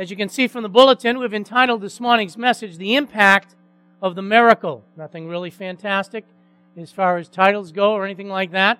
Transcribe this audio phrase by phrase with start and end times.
[0.00, 3.54] As you can see from the bulletin, we've entitled this morning's message, The Impact
[4.00, 4.82] of the Miracle.
[4.96, 6.24] Nothing really fantastic
[6.74, 8.78] as far as titles go or anything like that.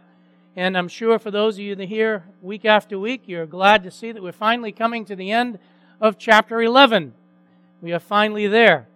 [0.56, 3.90] And I'm sure for those of you that hear week after week, you're glad to
[3.90, 5.58] see that we're finally coming to the end
[6.00, 7.12] of chapter 11.
[7.82, 8.88] We are finally there.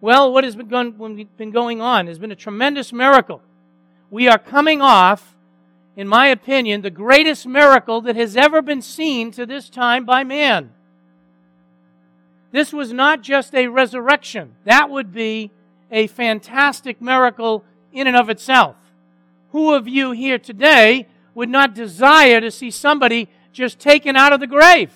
[0.00, 0.66] Well, what has been
[1.52, 3.42] going on has been a tremendous miracle.
[4.10, 5.36] We are coming off,
[5.94, 10.24] in my opinion, the greatest miracle that has ever been seen to this time by
[10.24, 10.72] man.
[12.52, 14.54] This was not just a resurrection.
[14.64, 15.50] That would be
[15.90, 18.76] a fantastic miracle in and of itself.
[19.52, 24.40] Who of you here today would not desire to see somebody just taken out of
[24.40, 24.92] the grave?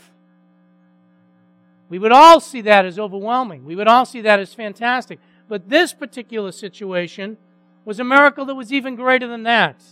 [1.88, 3.64] We would all see that as overwhelming.
[3.64, 5.18] We would all see that as fantastic.
[5.48, 7.36] But this particular situation
[7.84, 9.82] was a miracle that was even greater than that.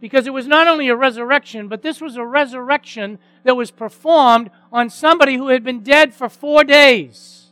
[0.00, 4.50] Because it was not only a resurrection, but this was a resurrection that was performed
[4.72, 7.46] on somebody who had been dead for four days.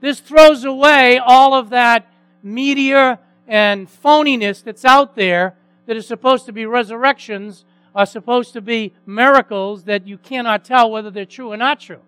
[0.00, 2.06] This throws away all of that
[2.42, 7.64] meteor and phoniness that's out there that is supposed to be resurrections
[7.94, 12.00] are supposed to be miracles that you cannot tell whether they're true or not true.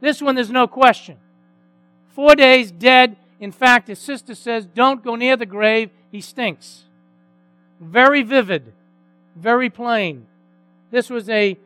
[0.00, 1.16] This one, there's no question.
[2.14, 3.16] Four days dead.
[3.38, 5.90] In fact, his sister says, Don't go near the grave.
[6.10, 6.84] He stinks.
[7.80, 8.72] Very vivid,
[9.34, 10.26] very plain.
[10.90, 11.58] This was a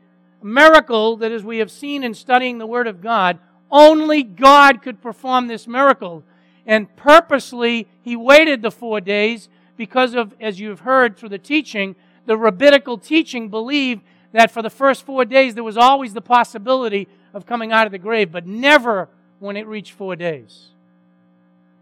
[0.42, 3.38] miracle that, as we have seen in studying the Word of God,
[3.70, 6.24] only God could perform this miracle.
[6.66, 11.94] And purposely, he waited the four days because of, as you've heard through the teaching,
[12.26, 17.08] the rabbinical teaching believed that for the first four days there was always the possibility
[17.32, 20.68] of coming out of the grave, but never when it reached four days.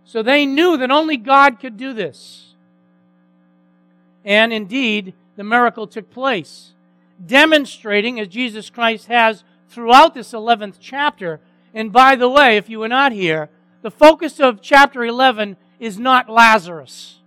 [0.05, 2.48] So they knew that only God could do this.
[4.29, 6.75] And indeed, the miracle took place,
[7.25, 11.41] demonstrating, as Jesus Christ has throughout this 11th chapter.
[11.73, 13.49] And by the way, if you were not here,
[13.81, 17.21] the focus of chapter 11 is not Lazarus.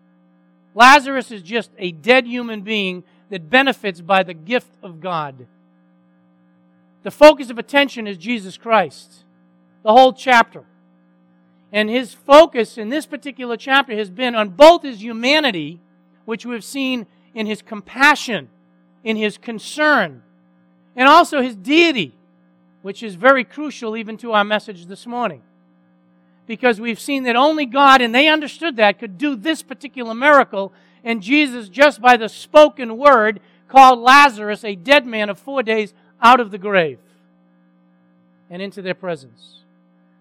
[0.75, 5.47] Lazarus is just a dead human being that benefits by the gift of God.
[7.01, 9.23] The focus of attention is Jesus Christ,
[9.81, 10.65] the whole chapter.
[11.71, 15.79] And his focus in this particular chapter has been on both his humanity,
[16.25, 18.49] which we've seen in his compassion,
[19.03, 20.21] in his concern,
[20.95, 22.13] and also his deity,
[22.81, 25.41] which is very crucial even to our message this morning.
[26.47, 30.73] Because we've seen that only God, and they understood that, could do this particular miracle.
[31.03, 35.93] And Jesus, just by the spoken word, called Lazarus, a dead man of four days,
[36.21, 36.99] out of the grave
[38.49, 39.61] and into their presence.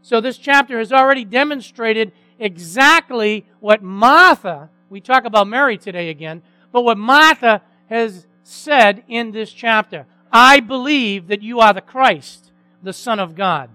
[0.02, 6.42] So this chapter has already demonstrated exactly what Martha, we talk about Mary today again,
[6.72, 10.06] but what Martha has said in this chapter.
[10.32, 12.52] I believe that you are the Christ,
[12.82, 13.70] the Son of God,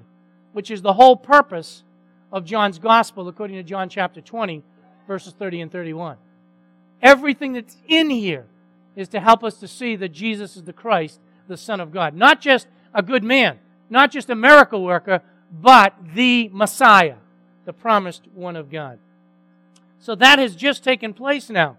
[0.53, 1.84] which is the whole purpose
[2.31, 4.64] of John's Gospel according to John chapter 20,
[5.08, 6.18] verses 30 and 31.
[7.02, 8.46] Everything that's in here
[8.96, 12.14] is to help us to see that Jesus is the Christ, the Son of God.
[12.14, 13.59] Not just a good man,
[13.90, 15.22] not just a miracle worker,
[15.52, 17.16] but the Messiah,
[17.66, 19.00] the promised one of God.
[20.06, 21.78] So that has just taken place now.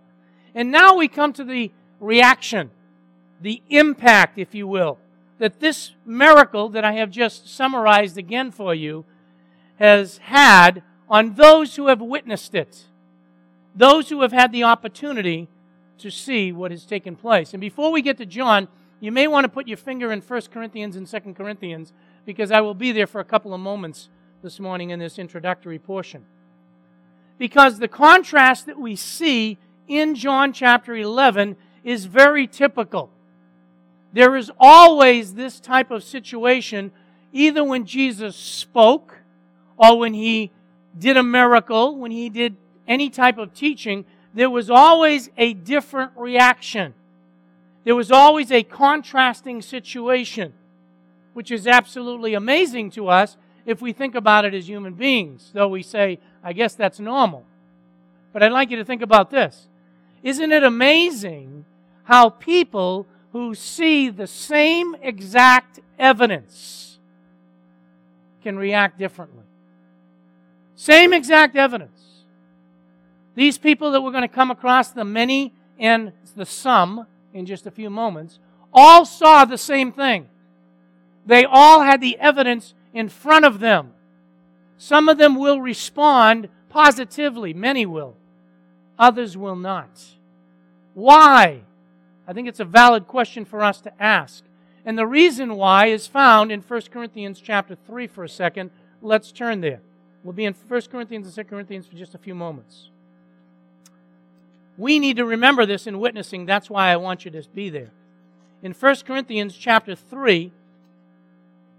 [0.53, 1.70] And now we come to the
[2.00, 2.72] reaction,
[3.41, 4.98] the impact, if you will,
[5.38, 9.04] that this miracle that I have just summarized again for you
[9.76, 12.86] has had on those who have witnessed it,
[13.76, 15.47] those who have had the opportunity
[15.98, 17.54] to see what has taken place.
[17.54, 18.66] And before we get to John,
[18.98, 21.92] you may want to put your finger in 1 Corinthians and 2 Corinthians
[22.25, 24.09] because I will be there for a couple of moments
[24.42, 26.25] this morning in this introductory portion.
[27.38, 29.58] Because the contrast that we see
[29.88, 33.10] in John chapter 11 is very typical.
[34.12, 36.92] There is always this type of situation,
[37.32, 39.19] either when Jesus spoke
[39.76, 40.50] or when he
[40.98, 42.56] did a miracle, when he did
[42.88, 46.94] any type of teaching, there was always a different reaction.
[47.84, 50.53] There was always a contrasting situation,
[51.34, 53.36] which is absolutely amazing to us
[53.66, 57.45] if we think about it as human beings, though we say, I guess that's normal.
[58.33, 59.66] But I'd like you to think about this.
[60.22, 61.65] Isn't it amazing
[62.04, 66.98] how people who see the same exact evidence
[68.42, 69.42] can react differently?
[70.77, 72.22] Same exact evidence.
[73.34, 77.66] These people that we're going to come across, the many and the some, in just
[77.66, 78.39] a few moments,
[78.72, 80.28] all saw the same thing.
[81.27, 83.93] They all had the evidence in front of them.
[84.78, 88.16] Some of them will respond positively, many will.
[88.98, 90.03] Others will not.
[90.95, 91.60] Why?
[92.27, 94.45] I think it's a valid question for us to ask.
[94.87, 98.71] And the reason why is found in 1 Corinthians chapter 3 for a second.
[99.03, 99.83] Let's turn there.
[100.25, 102.89] We'll be in 1 Corinthians and 2 Corinthians for just a few moments.
[104.78, 106.47] We need to remember this in witnessing.
[106.47, 107.91] That's why I want you to be there.
[108.63, 110.51] In 1 Corinthians chapter 3,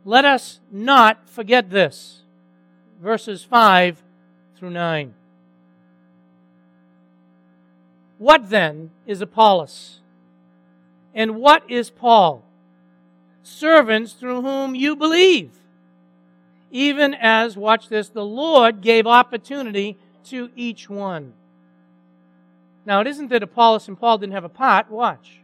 [0.07, 2.21] let us not forget this.
[3.01, 4.01] Verses 5
[4.56, 5.13] through 9.
[8.18, 10.00] What then is Apollos?
[11.13, 12.45] And what is Paul?
[13.44, 15.51] Servants through whom you believe.
[16.71, 19.98] Even as, watch this, the Lord gave opportunity
[20.30, 21.33] to each one.
[22.86, 24.89] Now, it isn't that Apollos and Paul didn't have a part.
[24.89, 25.42] Watch.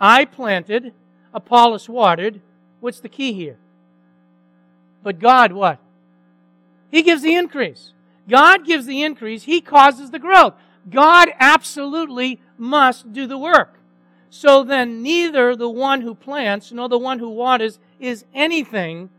[0.00, 0.94] I planted,
[1.34, 2.40] Apollos watered.
[2.80, 3.58] What's the key here?
[5.02, 5.78] But God, what?
[6.90, 7.92] He gives the increase.
[8.28, 9.44] God gives the increase.
[9.44, 10.54] He causes the growth.
[10.88, 13.78] God absolutely must do the work.
[14.30, 19.10] So then, neither the one who plants nor the one who waters is anything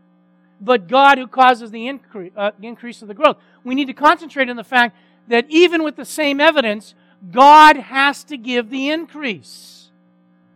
[0.60, 3.36] but God who causes the increase, uh, increase of the growth.
[3.64, 4.96] We need to concentrate on the fact
[5.28, 6.94] that even with the same evidence,
[7.30, 9.90] God has to give the increase.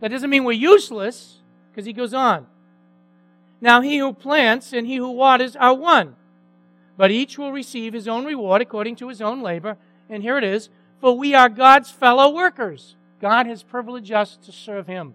[0.01, 1.39] That doesn't mean we're useless,
[1.71, 2.47] because he goes on.
[3.61, 6.17] Now he who plants and he who waters are one,
[6.97, 9.77] but each will receive his own reward according to his own labor.
[10.09, 10.69] And here it is
[11.01, 12.97] for we are God's fellow workers.
[13.21, 15.15] God has privileged us to serve him.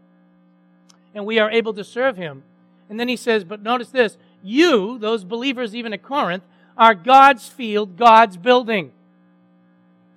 [1.14, 2.44] And we are able to serve him.
[2.90, 6.44] And then he says, but notice this you, those believers even at Corinth,
[6.78, 8.92] are God's field, God's building.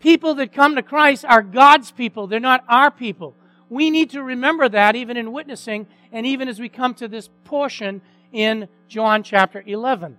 [0.00, 3.34] People that come to Christ are God's people, they're not our people.
[3.68, 7.28] We need to remember that even in witnessing and even as we come to this
[7.44, 8.00] portion
[8.32, 10.18] in John chapter 11.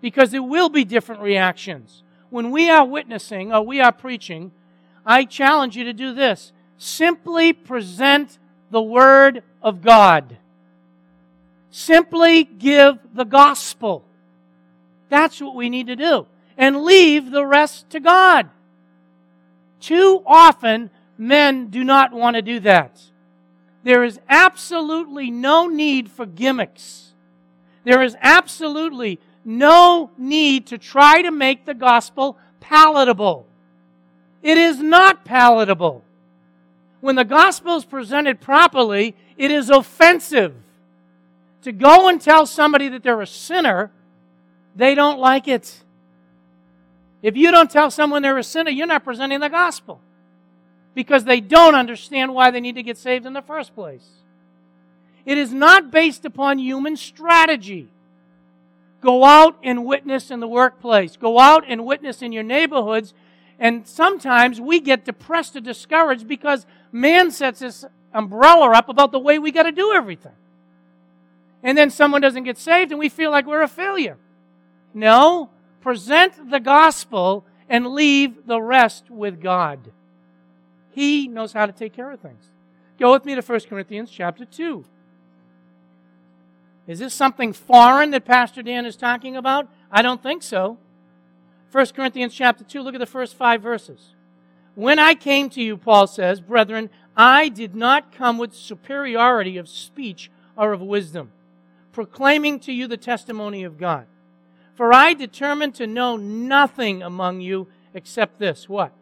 [0.00, 4.52] Because there will be different reactions when we are witnessing or we are preaching,
[5.04, 6.52] I challenge you to do this.
[6.76, 8.38] Simply present
[8.70, 10.36] the Word of God.
[11.70, 14.04] Simply give the gospel.
[15.08, 16.26] That's what we need to do.
[16.56, 18.50] And leave the rest to God.
[19.80, 23.00] Too often, men do not want to do that.
[23.88, 27.14] There is absolutely no need for gimmicks.
[27.84, 33.46] There is absolutely no need to try to make the gospel palatable.
[34.42, 36.04] It is not palatable.
[37.00, 40.54] When the gospel is presented properly, it is offensive.
[41.62, 43.90] To go and tell somebody that they're a sinner,
[44.76, 45.82] they don't like it.
[47.22, 50.02] If you don't tell someone they're a sinner, you're not presenting the gospel
[50.98, 54.04] because they don't understand why they need to get saved in the first place.
[55.24, 57.86] It is not based upon human strategy.
[59.00, 61.16] Go out and witness in the workplace.
[61.16, 63.14] Go out and witness in your neighborhoods.
[63.60, 69.20] And sometimes we get depressed or discouraged because man sets this umbrella up about the
[69.20, 70.34] way we got to do everything.
[71.62, 74.16] And then someone doesn't get saved and we feel like we're a failure.
[74.92, 75.50] No,
[75.80, 79.92] present the gospel and leave the rest with God.
[80.98, 82.50] He knows how to take care of things.
[82.98, 84.84] Go with me to 1 Corinthians chapter 2.
[86.88, 89.68] Is this something foreign that Pastor Dan is talking about?
[89.92, 90.76] I don't think so.
[91.70, 94.16] 1 Corinthians chapter 2, look at the first five verses.
[94.74, 99.68] When I came to you, Paul says, brethren, I did not come with superiority of
[99.68, 101.30] speech or of wisdom,
[101.92, 104.06] proclaiming to you the testimony of God.
[104.74, 108.68] For I determined to know nothing among you except this.
[108.68, 108.92] What?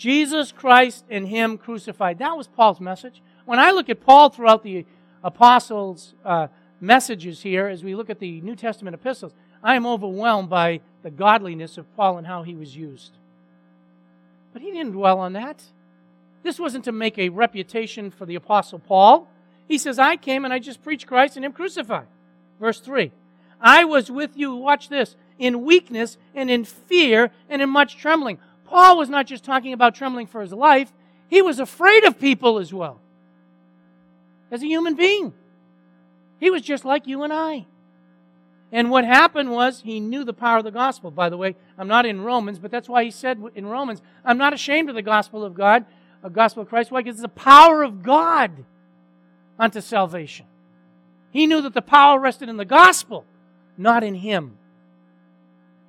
[0.00, 2.20] Jesus Christ and Him crucified.
[2.20, 3.20] That was Paul's message.
[3.44, 4.86] When I look at Paul throughout the
[5.22, 6.46] apostles' uh,
[6.80, 11.10] messages here as we look at the New Testament epistles, I am overwhelmed by the
[11.10, 13.12] godliness of Paul and how he was used.
[14.54, 15.62] But he didn't dwell on that.
[16.42, 19.28] This wasn't to make a reputation for the Apostle Paul.
[19.68, 22.06] He says, I came and I just preached Christ and Him crucified.
[22.58, 23.12] Verse 3
[23.60, 28.38] I was with you, watch this, in weakness and in fear and in much trembling.
[28.70, 30.92] Paul was not just talking about trembling for his life,
[31.28, 33.00] he was afraid of people as well,
[34.52, 35.34] as a human being.
[36.38, 37.66] He was just like you and I.
[38.70, 41.10] And what happened was he knew the power of the gospel.
[41.10, 44.38] By the way, I'm not in Romans, but that's why he said in Romans, I'm
[44.38, 45.84] not ashamed of the gospel of God,
[46.22, 46.92] the gospel of Christ.
[46.92, 47.02] Why?
[47.02, 48.64] Because it's the power of God
[49.58, 50.46] unto salvation.
[51.32, 53.24] He knew that the power rested in the gospel,
[53.76, 54.56] not in him.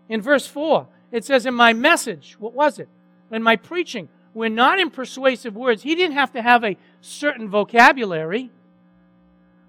[0.10, 2.90] In verse 4, it says, In my message, what was it?
[3.32, 5.84] In my preaching, we're not in persuasive words.
[5.84, 8.50] He didn't have to have a certain vocabulary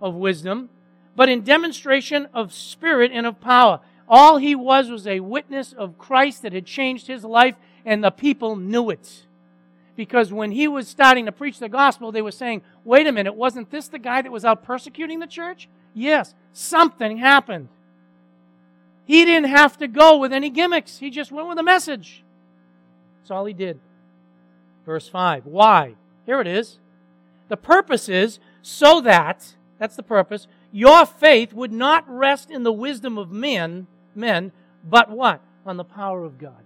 [0.01, 0.69] of wisdom,
[1.15, 3.81] but in demonstration of spirit and of power.
[4.09, 8.11] All he was was a witness of Christ that had changed his life, and the
[8.11, 9.27] people knew it.
[9.95, 13.35] Because when he was starting to preach the gospel, they were saying, wait a minute,
[13.35, 15.69] wasn't this the guy that was out persecuting the church?
[15.95, 17.69] Yes, something happened.
[19.13, 22.25] He didn't have to go with any gimmicks, he just went with a message.
[23.19, 23.79] That's all he did.
[24.87, 25.45] Verse 5.
[25.45, 25.97] Why?
[26.25, 26.79] Here it is.
[27.49, 32.73] The purpose is so that, that's the purpose, your faith would not rest in the
[32.73, 34.51] wisdom of men, men,
[34.83, 35.43] but what?
[35.67, 36.65] On the power of God.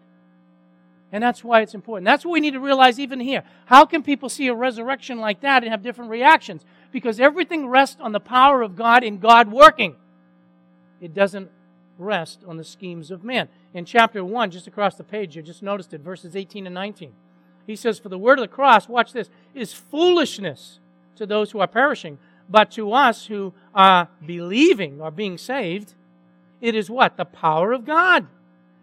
[1.10, 2.04] And that's why it's important.
[2.04, 3.42] That's what we need to realize even here.
[3.64, 6.64] How can people see a resurrection like that and have different reactions?
[6.92, 9.96] Because everything rests on the power of God in God working.
[11.00, 11.50] It doesn't
[11.98, 13.48] rest on the schemes of man.
[13.74, 17.12] In chapter 1, just across the page, you just noticed it, verses 18 and 19.
[17.66, 20.78] He says, For the word of the cross, watch this, is foolishness
[21.16, 25.94] to those who are perishing, but to us who are believing or being saved,
[26.60, 27.16] it is what?
[27.16, 28.26] The power of God.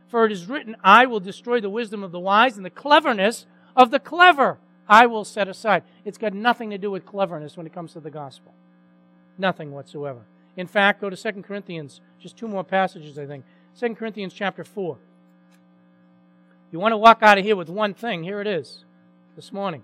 [0.10, 3.46] For it is written, I will destroy the wisdom of the wise and the cleverness
[3.75, 5.84] of the clever I will set aside.
[6.05, 8.53] It's got nothing to do with cleverness when it comes to the gospel.
[9.38, 10.20] Nothing whatsoever.
[10.56, 13.44] In fact, go to 2 Corinthians, just two more passages, I think.
[13.80, 14.98] 2 Corinthians chapter 4.
[16.72, 18.84] You want to walk out of here with one thing, here it is
[19.36, 19.84] this morning.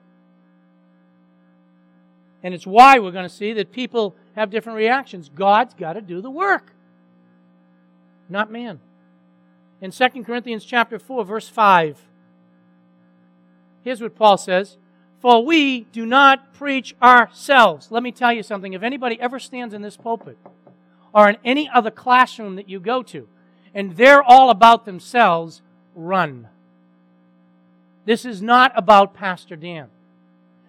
[2.42, 5.30] And it's why we're going to see that people have different reactions.
[5.34, 6.74] God's got to do the work,
[8.30, 8.80] not man.
[9.82, 12.00] In 2 Corinthians chapter 4 verse 5,
[13.84, 14.78] here's what Paul says,
[15.20, 19.74] "For we do not preach ourselves." Let me tell you something, if anybody ever stands
[19.74, 20.38] in this pulpit
[21.14, 23.28] or in any other classroom that you go to
[23.74, 25.62] and they're all about themselves,
[25.96, 26.48] run.
[28.06, 29.88] This is not about Pastor Dan.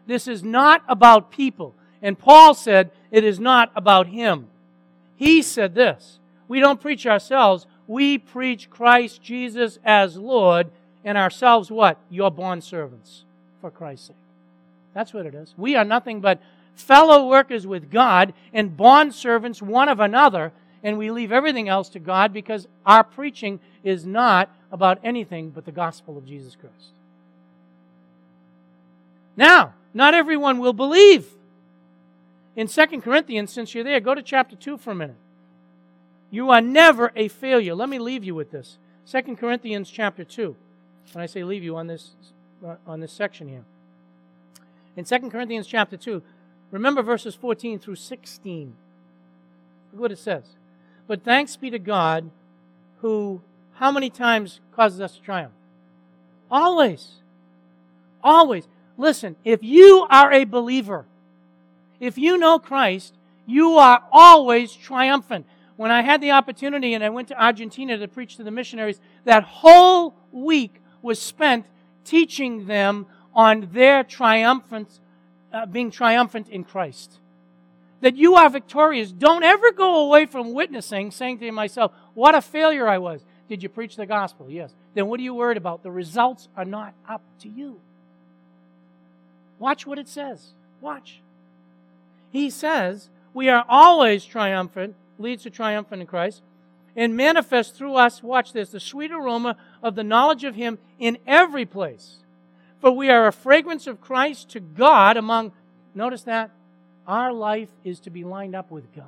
[0.06, 1.74] This is not about people.
[2.02, 4.48] And Paul said it is not about him.
[5.16, 6.18] He said this
[6.48, 10.70] We don't preach ourselves, we preach Christ Jesus as Lord,
[11.04, 11.98] and ourselves what?
[12.10, 13.24] Your bond servants
[13.60, 14.16] for Christ's sake.
[14.94, 15.54] That's what it is.
[15.56, 16.40] We are nothing but
[16.80, 21.88] fellow workers with God and bond servants one of another, and we leave everything else
[21.90, 26.92] to God because our preaching is not about anything but the gospel of Jesus Christ.
[29.36, 31.26] Now, not everyone will believe.
[32.56, 35.16] In 2 Corinthians, since you're there, go to chapter 2 for a minute.
[36.30, 37.74] You are never a failure.
[37.74, 38.78] Let me leave you with this.
[39.10, 40.54] 2 Corinthians chapter 2.
[41.12, 42.12] When I say leave you on this
[42.86, 43.64] on this section here.
[44.96, 46.22] In 2 Corinthians chapter 2,
[46.70, 48.74] remember verses 14 through 16.
[49.92, 50.44] Look what it says.
[51.06, 52.30] But thanks be to God
[53.00, 53.40] who
[53.74, 55.54] how many times causes us to triumph?
[56.50, 57.12] Always.
[58.22, 58.68] Always.
[58.98, 61.06] Listen, if you are a believer,
[61.98, 63.14] if you know Christ,
[63.46, 65.46] you are always triumphant.
[65.76, 69.00] When I had the opportunity and I went to Argentina to preach to the missionaries,
[69.24, 71.64] that whole week was spent
[72.04, 75.00] teaching them on their triumphant,
[75.52, 77.18] uh, being triumphant in Christ.
[78.00, 79.12] That you are victorious.
[79.12, 83.22] Don't ever go away from witnessing saying to myself, what a failure I was.
[83.48, 84.48] Did you preach the gospel?
[84.48, 84.72] Yes.
[84.94, 85.82] Then what are you worried about?
[85.82, 87.80] The results are not up to you.
[89.58, 90.52] Watch what it says.
[90.80, 91.20] Watch.
[92.30, 96.42] He says, We are always triumphant, leads to triumphant in Christ,
[96.96, 101.18] and manifest through us, watch this, the sweet aroma of the knowledge of Him in
[101.26, 102.16] every place.
[102.80, 105.52] For we are a fragrance of Christ to God among,
[105.94, 106.50] notice that,
[107.06, 109.06] our life is to be lined up with God.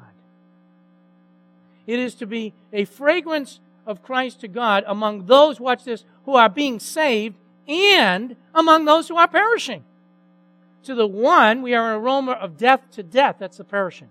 [1.87, 6.37] It is to be a fragrance of Christ to God among those, watch this, who
[6.37, 7.37] are being saved
[7.67, 9.85] and among those who are perishing.
[10.85, 14.09] To the one, we are an aroma of death to death, that's the perishing.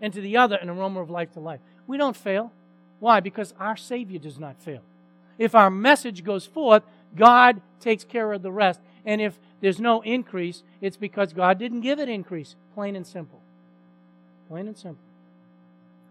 [0.00, 1.60] And to the other, an aroma of life to life.
[1.86, 2.52] We don't fail.
[3.00, 3.20] Why?
[3.20, 4.82] Because our Savior does not fail.
[5.38, 6.82] If our message goes forth,
[7.16, 8.80] God takes care of the rest.
[9.04, 12.54] And if there's no increase, it's because God didn't give it increase.
[12.74, 13.40] Plain and simple.
[14.48, 15.02] Plain and simple.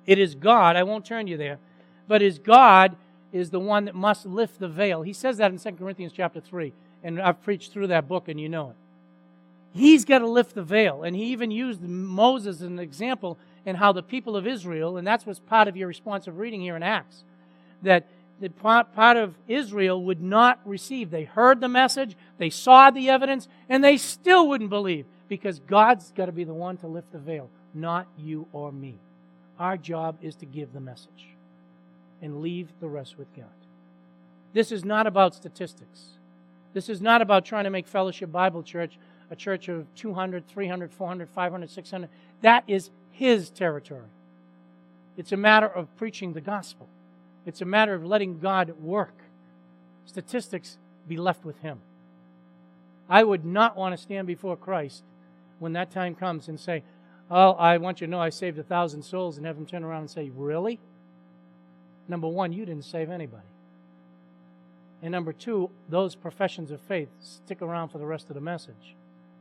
[0.06, 1.60] It is God, I won't turn you there,
[2.08, 2.96] but is God
[3.32, 5.04] is the one that must lift the veil.
[5.04, 8.40] He says that in 2 Corinthians chapter 3, and I've preached through that book and
[8.40, 8.76] you know it.
[9.74, 11.04] He's got to lift the veil.
[11.04, 15.08] And he even used Moses as an example in how the people of Israel, and
[15.08, 17.24] that's what's part of your responsive reading here in Acts,
[17.82, 18.08] that
[18.42, 21.12] the part of Israel would not receive.
[21.12, 26.12] They heard the message, they saw the evidence, and they still wouldn't believe because God's
[26.12, 29.00] got to be the one to lift the veil, not you or me.
[29.60, 31.28] Our job is to give the message
[32.22, 33.46] and leave the rest with God.
[34.54, 36.02] This is not about statistics.
[36.74, 38.98] This is not about trying to make Fellowship Bible Church
[39.30, 42.10] a church of 200, 300, 400, 500, 600.
[42.42, 44.10] That is his territory.
[45.16, 46.90] It's a matter of preaching the gospel.
[47.46, 49.16] It's a matter of letting God work.
[50.06, 51.80] Statistics be left with him.
[53.10, 55.04] I would not want to stand before Christ
[55.60, 56.84] when that time comes and say,
[57.30, 59.84] Oh, I want you to know I saved a thousand souls and have him turn
[59.84, 60.80] around and say, Really?
[62.08, 63.44] Number one, you didn't save anybody.
[65.02, 68.96] And number two, those professions of faith stick around for the rest of the message.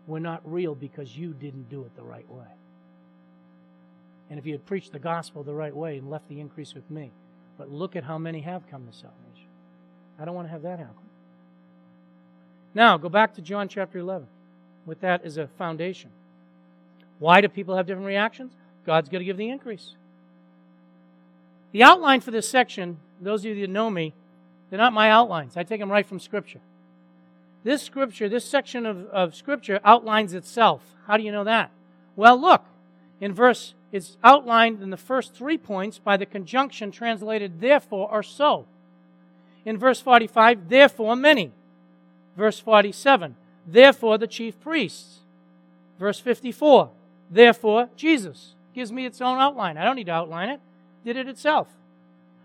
[0.06, 2.46] Were not real because you didn't do it the right way.
[4.30, 6.88] And if you had preached the gospel the right way and left the increase with
[6.90, 7.12] me,
[7.60, 9.46] but look at how many have come to salvation.
[10.18, 10.94] I don't want to have that happen.
[12.72, 14.26] Now, go back to John chapter 11
[14.86, 16.08] with that as a foundation.
[17.18, 18.54] Why do people have different reactions?
[18.86, 19.94] God's going to give the increase.
[21.72, 24.14] The outline for this section, those of you that know me,
[24.70, 25.58] they're not my outlines.
[25.58, 26.60] I take them right from Scripture.
[27.62, 30.80] This Scripture, this section of, of Scripture outlines itself.
[31.06, 31.70] How do you know that?
[32.16, 32.64] Well, look,
[33.20, 38.22] in verse, it's outlined in the first three points by the conjunction translated therefore or
[38.22, 38.66] so.
[39.64, 41.52] In verse 45, therefore many.
[42.36, 45.20] Verse 47, therefore the chief priests.
[45.98, 46.90] Verse 54,
[47.30, 48.54] therefore Jesus.
[48.72, 49.76] Gives me its own outline.
[49.76, 50.60] I don't need to outline it.
[51.04, 51.68] Did it itself.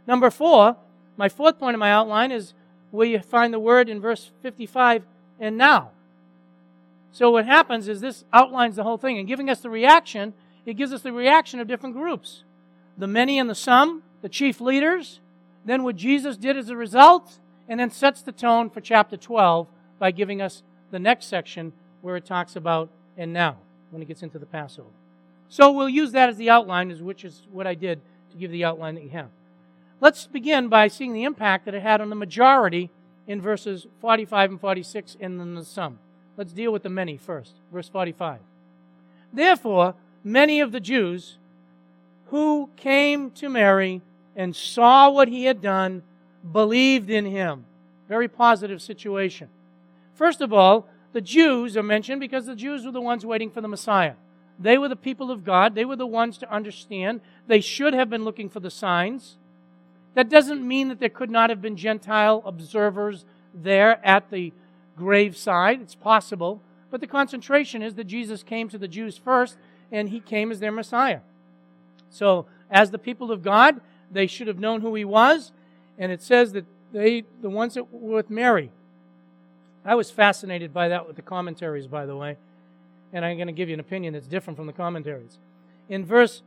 [0.08, 0.76] Number four,
[1.18, 2.54] my fourth point of my outline is
[2.92, 5.04] where you find the word in verse 55,
[5.40, 5.92] and now.
[7.12, 10.34] So what happens is this outlines the whole thing, and giving us the reaction,
[10.66, 12.44] it gives us the reaction of different groups.
[12.98, 15.20] The many and the some, the chief leaders,
[15.66, 19.68] then what Jesus did as a result, and then sets the tone for chapter 12
[20.00, 23.58] by giving us the next section where it talks about and now,
[23.90, 24.90] when it gets into the Passover.
[25.50, 28.64] So we'll use that as the outline, which is what I did to give the
[28.64, 29.30] outline that you have.
[30.02, 32.92] Let's begin by seeing the impact that it had on the majority
[33.28, 36.00] in verses 45 and 46 and then the some.
[36.38, 37.54] Let's deal with the many first.
[37.72, 38.40] Verse 45.
[39.32, 39.96] Therefore,
[40.26, 41.38] many of the Jews
[42.26, 44.02] who came to Mary
[44.36, 46.02] and saw what he had done
[46.52, 47.64] believed in him.
[48.10, 49.48] Very positive situation.
[50.16, 53.62] First of all, the Jews are mentioned because the Jews were the ones waiting for
[53.62, 54.16] the Messiah.
[54.60, 55.76] They were the people of God.
[55.76, 57.22] They were the ones to understand.
[57.48, 59.38] They should have been looking for the signs.
[60.14, 64.54] That doesn't mean that there could not have been Gentile observers there at the
[64.98, 65.82] graveside.
[65.82, 66.62] It's possible.
[66.90, 69.58] But the concentration is that Jesus came to the Jews first,
[69.92, 71.20] and he came as their Messiah.
[72.10, 75.52] So, as the people of God, they should have known who he was.
[75.98, 78.72] And it says that they, the ones that were with Mary,
[79.84, 82.38] I was fascinated by that with the commentaries, by the way.
[83.14, 85.38] And I'm going to give you an opinion that's different from the commentaries.
[85.90, 86.42] In verse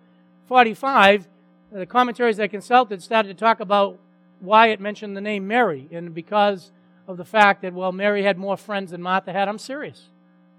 [0.46, 1.28] 45,
[1.70, 3.98] the commentaries I consulted started to talk about
[4.40, 5.88] why it mentioned the name Mary.
[5.92, 6.72] And because
[7.08, 9.48] of the fact that, well, Mary had more friends than Martha had.
[9.48, 10.08] I'm serious.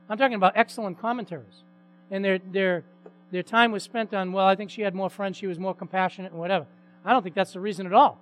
[0.10, 1.64] I'm talking about excellent commentaries.
[2.12, 2.84] And their, their,
[3.32, 5.76] their time was spent on, well, I think she had more friends, she was more
[5.76, 6.66] compassionate, and whatever.
[7.06, 8.20] I don't think that's the reason at all.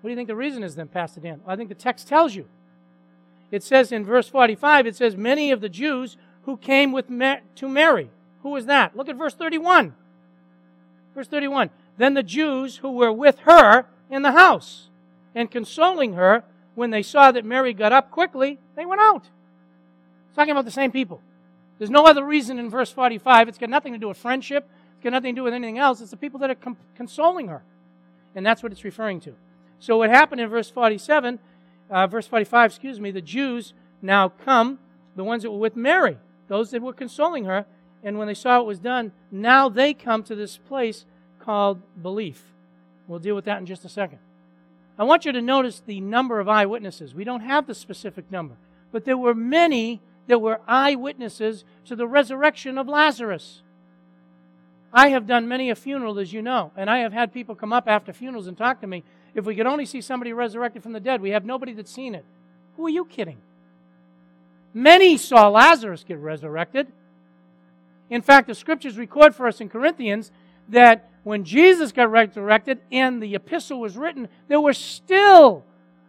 [0.00, 1.40] What do you think the reason is then, Pastor Dan?
[1.46, 2.46] I think the text tells you.
[3.50, 7.68] It says in verse 45, it says, Many of the Jews who came with to
[7.68, 8.10] Mary.
[8.42, 8.96] Who was that?
[8.96, 9.94] Look at verse 31.
[11.14, 11.70] Verse 31.
[11.96, 14.88] Then the Jews who were with her in the house
[15.34, 19.24] and consoling her, when they saw that Mary got up quickly, they went out.
[20.28, 21.20] It's talking about the same people.
[21.78, 23.48] There's no other reason in verse 45.
[23.48, 24.68] It's got nothing to do with friendship.
[24.94, 26.00] It's got nothing to do with anything else.
[26.00, 27.62] It's the people that are com- consoling her.
[28.34, 29.34] And that's what it's referring to.
[29.78, 31.38] So what happened in verse 47
[31.90, 34.78] uh, verse 45, excuse me, the Jews now come,
[35.16, 37.66] the ones that were with Mary, those that were consoling her,
[38.02, 41.04] and when they saw it was done, now they come to this place
[41.40, 42.42] called belief.
[43.06, 44.18] We'll deal with that in just a second.
[44.98, 47.14] I want you to notice the number of eyewitnesses.
[47.14, 48.56] We don't have the specific number,
[48.92, 53.62] but there were many that were eyewitnesses to the resurrection of Lazarus.
[54.92, 57.72] I have done many a funeral, as you know, and I have had people come
[57.72, 59.02] up after funerals and talk to me
[59.34, 62.14] if we could only see somebody resurrected from the dead, we have nobody that's seen
[62.14, 62.24] it.
[62.76, 63.38] Who are you kidding?
[64.72, 66.88] Many saw Lazarus get resurrected.
[68.10, 70.30] In fact, the scriptures record for us in Corinthians
[70.68, 75.64] that when Jesus got resurrected and the epistle was written, there were still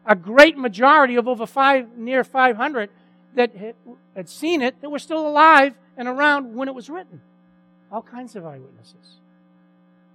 [0.05, 2.89] a great majority of over five, near 500
[3.35, 3.51] that
[4.15, 7.21] had seen it, that were still alive and around when it was written.
[7.91, 9.17] All kinds of eyewitnesses.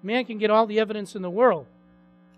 [0.02, 1.66] Man can get all the evidence in the world,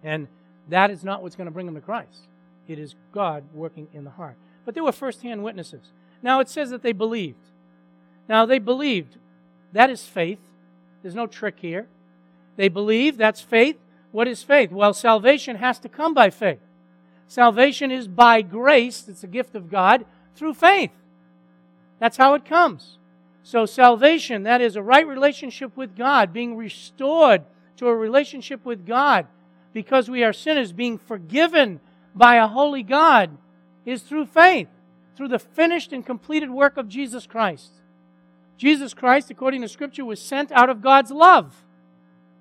[0.05, 0.29] and
[0.69, 2.21] that is not what's going to bring them to Christ.
[2.69, 4.37] It is God working in the heart.
[4.65, 5.83] But they were first-hand witnesses.
[6.23, 7.39] Now it says that they believed.
[8.29, 9.17] Now they believed.
[9.73, 10.41] That is faith.
[11.03, 11.87] There's no trick here.
[12.57, 13.77] They believe, that's faith.
[14.13, 14.73] What is faith?
[14.73, 16.61] Well, salvation has to come by faith.
[17.29, 20.07] Salvation is by grace, it's a gift of God,
[20.37, 20.93] through faith.
[21.99, 22.99] That's how it comes.
[23.43, 27.43] So, salvation, that is a right relationship with God, being restored
[27.77, 29.27] to a relationship with God,
[29.73, 31.81] because we are sinners, being forgiven
[32.15, 33.37] by a holy God,
[33.85, 34.69] is through faith.
[35.17, 37.73] through the finished and completed work of Jesus Christ.
[38.59, 41.65] Jesus Christ, according to Scripture, was sent out of God's love.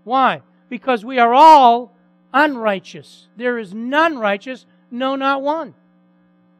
[0.04, 0.42] Why?
[0.70, 1.96] Because we are all
[2.34, 3.30] unrighteous.
[3.38, 5.74] There is none righteous, no, not one.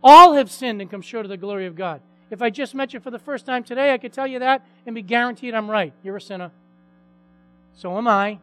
[0.08, 2.00] All have sinned and come short of the glory of God.
[2.30, 4.64] If I just met you for the first time today, I could tell you that
[4.86, 5.94] and be guaranteed I'm right.
[6.04, 6.52] You're a sinner.
[7.74, 8.38] So am I.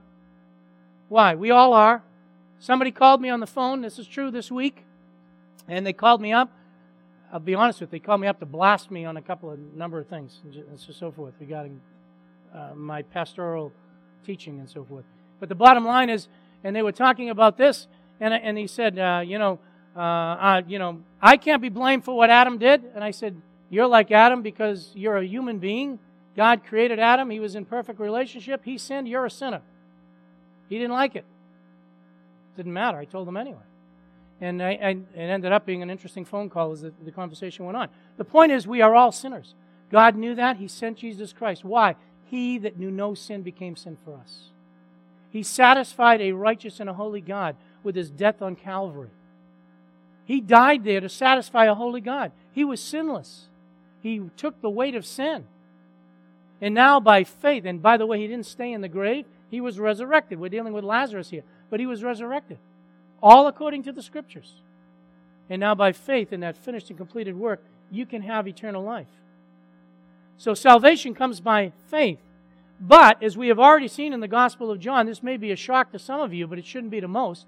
[1.09, 1.37] Why?
[1.37, 2.03] We all are.
[2.59, 3.81] Somebody called me on the phone.
[3.81, 4.85] This is true this week.
[5.69, 6.51] And they called me up.
[7.33, 7.99] I'll be honest with you.
[8.01, 10.81] They called me up to blast me on a couple of number of things and
[10.81, 11.81] so forth regarding
[12.53, 13.73] uh, my pastoral
[14.27, 15.05] teaching and so forth.
[15.39, 16.27] But the bottom line is,
[16.65, 17.87] and they were talking about this,
[18.19, 19.61] and, and he said, uh, you know,
[19.97, 22.83] uh, you know, I can't be blamed for what Adam did.
[22.95, 25.99] And I said, you're like Adam because you're a human being.
[26.37, 27.31] God created Adam.
[27.31, 28.63] He was in perfect relationship.
[28.65, 29.09] He sinned.
[29.09, 29.63] You're a sinner.
[30.69, 31.25] He didn't like it.
[32.57, 32.99] Didn't matter.
[32.99, 33.59] I told him anyway.
[34.41, 37.65] And I, I, it ended up being an interesting phone call as the, the conversation
[37.65, 37.89] went on.
[38.17, 39.55] The point is, we are all sinners.
[39.91, 40.57] God knew that.
[40.57, 41.65] He sent Jesus Christ.
[41.65, 41.97] Why?
[42.25, 44.51] He that knew no sin became sin for us.
[45.31, 49.11] He satisfied a righteous and a holy God with his death on Calvary.
[50.33, 52.33] He died there to satisfy a holy God.
[52.53, 53.49] He was sinless.
[54.01, 55.45] He took the weight of sin.
[56.59, 59.61] And now, by faith, and by the way, he didn't stay in the grave, he
[59.61, 60.41] was resurrected.
[60.41, 62.57] We're dealing with Lazarus here, but he was resurrected.
[63.23, 64.55] All according to the scriptures.
[65.51, 69.13] And now, by faith in that finished and completed work, you can have eternal life.
[70.39, 72.21] So, salvation comes by faith.
[72.81, 75.57] But, as we have already seen in the Gospel of John, this may be a
[75.57, 77.45] shock to some of you, but it shouldn't be to most.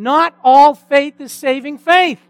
[0.00, 2.22] Not all faith is saving faith.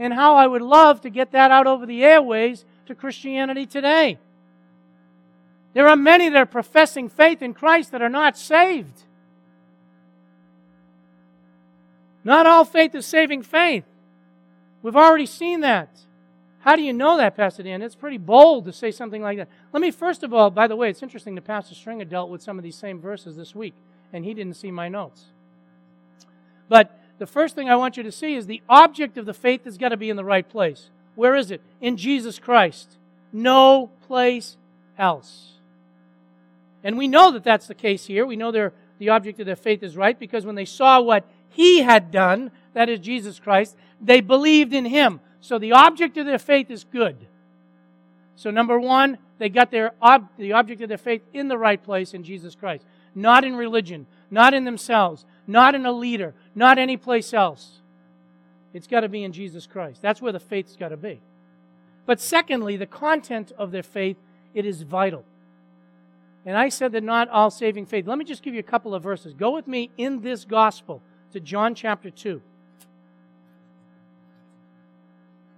[0.00, 4.18] And how I would love to get that out over the airways to Christianity today.
[5.72, 9.04] There are many that are professing faith in Christ that are not saved.
[12.24, 13.84] Not all faith is saving faith.
[14.82, 15.96] We've already seen that.
[16.58, 17.82] How do you know that, Pastor Dan?
[17.82, 19.48] It's pretty bold to say something like that.
[19.72, 22.42] Let me first of all, by the way, it's interesting that Pastor Stringer dealt with
[22.42, 23.74] some of these same verses this week,
[24.12, 25.26] and he didn't see my notes.
[26.70, 29.64] But the first thing I want you to see is the object of the faith
[29.64, 30.88] has got to be in the right place.
[31.16, 31.60] Where is it?
[31.82, 32.96] In Jesus Christ.
[33.32, 34.56] No place
[34.96, 35.54] else.
[36.82, 38.24] And we know that that's the case here.
[38.24, 41.82] We know the object of their faith is right because when they saw what he
[41.82, 45.20] had done, that is Jesus Christ, they believed in him.
[45.40, 47.26] So the object of their faith is good.
[48.36, 51.82] So number one, they got their ob- the object of their faith in the right
[51.82, 56.78] place in Jesus Christ, not in religion, not in themselves, not in a leader, not
[56.78, 57.80] any place else.
[58.72, 60.00] It's got to be in Jesus Christ.
[60.02, 61.20] That's where the faith's got to be.
[62.06, 64.16] But secondly, the content of their faith,
[64.54, 65.24] it is vital.
[66.46, 68.06] And I said that not all saving faith.
[68.06, 69.34] Let me just give you a couple of verses.
[69.34, 72.40] Go with me in this gospel to John chapter 2.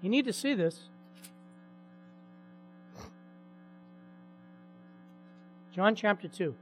[0.02, 0.88] You need to see this.
[5.72, 6.54] John chapter 2.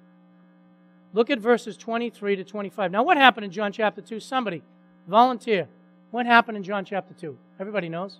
[1.12, 2.90] Look at verses 23 to 25.
[2.90, 4.20] Now, what happened in John chapter 2?
[4.20, 4.62] Somebody,
[5.08, 5.68] volunteer.
[6.10, 7.36] What happened in John chapter 2?
[7.58, 8.18] Everybody knows?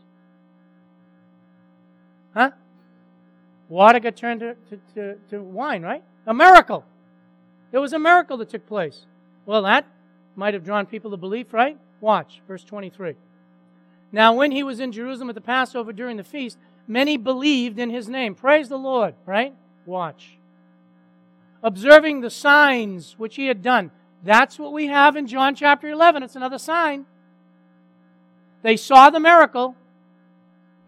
[2.35, 2.51] Huh?
[3.69, 6.03] Water got turned to, to, to, to wine, right?
[6.27, 6.85] A miracle.
[7.71, 9.07] There was a miracle that took place.
[9.47, 9.87] Well, that
[10.35, 11.79] might have drawn people to belief, right?
[12.01, 13.15] Watch, verse 23.
[14.13, 17.91] Now, when he was in Jerusalem at the Passover during the feast, many believed in
[17.91, 18.35] his name.
[18.35, 19.55] Praise the Lord, right?
[19.87, 20.40] Watch.
[21.63, 23.91] Observing the signs which he had done.
[24.23, 26.23] That's what we have in John chapter 11.
[26.23, 27.07] It's another sign.
[28.63, 29.77] They saw the miracle.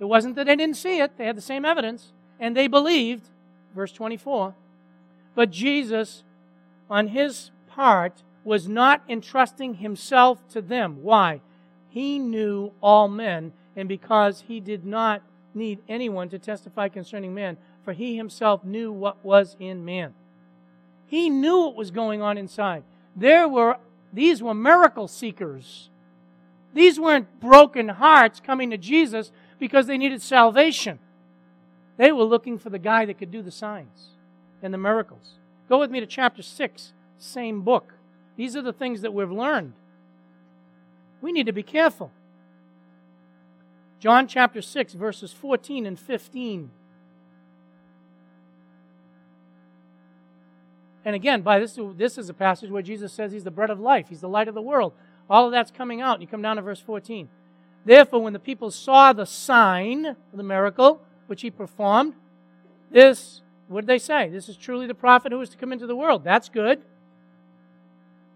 [0.01, 3.29] It wasn't that they didn't see it, they had the same evidence, and they believed.
[3.75, 4.55] Verse 24.
[5.35, 6.25] But Jesus,
[6.91, 11.03] on his part, was not entrusting himself to them.
[11.03, 11.41] Why?
[11.89, 15.23] He knew all men, and because he did not
[15.55, 20.15] need anyone to testify concerning man, for he himself knew what was in man.
[21.13, 22.85] He knew what was going on inside.
[23.15, 23.77] There were
[24.15, 25.91] these were miracle seekers.
[26.73, 30.99] These weren't broken hearts coming to Jesus because they needed salvation.
[31.99, 34.13] They were looking for the guy that could do the signs
[34.63, 35.35] and the miracles.
[35.69, 37.93] Go with me to chapter 6, same book.
[38.39, 39.75] These are the things that we've learned
[41.21, 42.11] we need to be careful.
[44.01, 46.71] John chapter 6, verses 14 and 15.
[51.13, 53.79] And again, by this, this is a passage where Jesus says he's the bread of
[53.79, 54.95] life, he's the light of the world.
[55.29, 56.23] All of that's coming out.
[56.23, 57.29] You come down to verse 14.
[57.85, 62.15] Therefore, when the people saw the sign, the miracle, which he performed,
[62.91, 64.31] this, what did they say?
[64.31, 66.25] This is truly the prophet who is to come into the world.
[66.25, 66.81] That's good.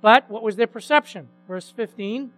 [0.02, 1.28] But what was their perception?
[1.48, 2.30] Verse 15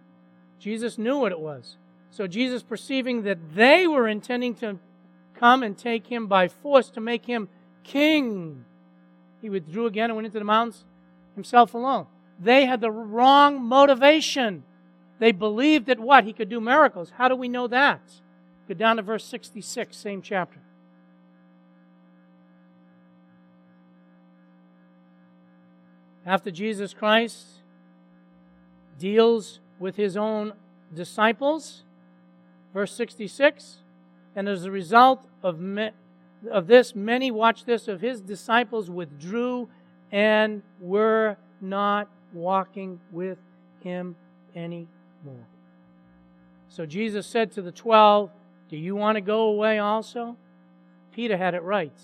[0.57, 1.75] Jesus knew what it was.
[2.11, 4.79] So Jesus, perceiving that they were intending to
[5.35, 7.49] come and take him by force to make him
[7.83, 8.63] king,
[9.41, 10.83] he withdrew again and went into the mountains
[11.35, 12.07] himself alone.
[12.39, 14.63] They had the wrong motivation.
[15.19, 16.23] They believed that what?
[16.23, 17.11] He could do miracles.
[17.17, 18.01] How do we know that?
[18.67, 20.59] Go down to verse 66, same chapter.
[26.25, 27.45] After Jesus Christ
[28.99, 30.53] deals with his own
[30.93, 31.83] disciples,
[32.73, 33.77] verse 66,
[34.35, 35.59] and as a result of,
[36.51, 39.69] of this, many, watch this, of his disciples withdrew
[40.11, 43.37] and were not walking with
[43.81, 44.15] him
[44.55, 44.87] anymore.
[46.69, 48.31] So Jesus said to the twelve,
[48.69, 50.37] Do you want to go away also?
[51.11, 51.97] Peter had it right.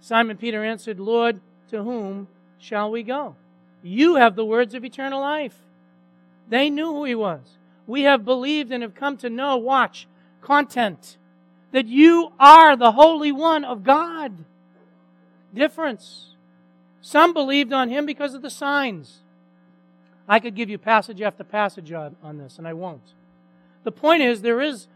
[0.00, 2.26] Simon Peter answered, Lord, to whom
[2.58, 3.36] shall we go?
[3.82, 5.56] You have the words of eternal life.
[6.48, 7.58] They knew who he was.
[7.86, 10.08] We have believed and have come to know, watch,
[10.40, 11.16] content,
[11.72, 14.32] that you are the Holy One of God.
[15.54, 16.34] Difference.
[17.00, 19.20] Some believed on him because of the signs.
[20.28, 23.14] I could give you passage after passage on, on this, and I won't.
[23.82, 24.86] The point is, there is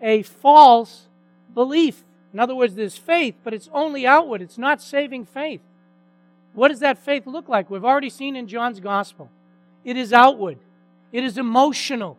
[0.00, 1.08] a false
[1.52, 2.04] belief.
[2.32, 4.42] In other words, there's faith, but it's only outward.
[4.42, 5.60] It's not saving faith.
[6.52, 7.70] What does that faith look like?
[7.70, 9.30] We've already seen in John's gospel.
[9.84, 10.58] It is outward.
[11.12, 12.16] It is emotional.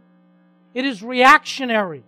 [0.73, 2.03] It is reactionary.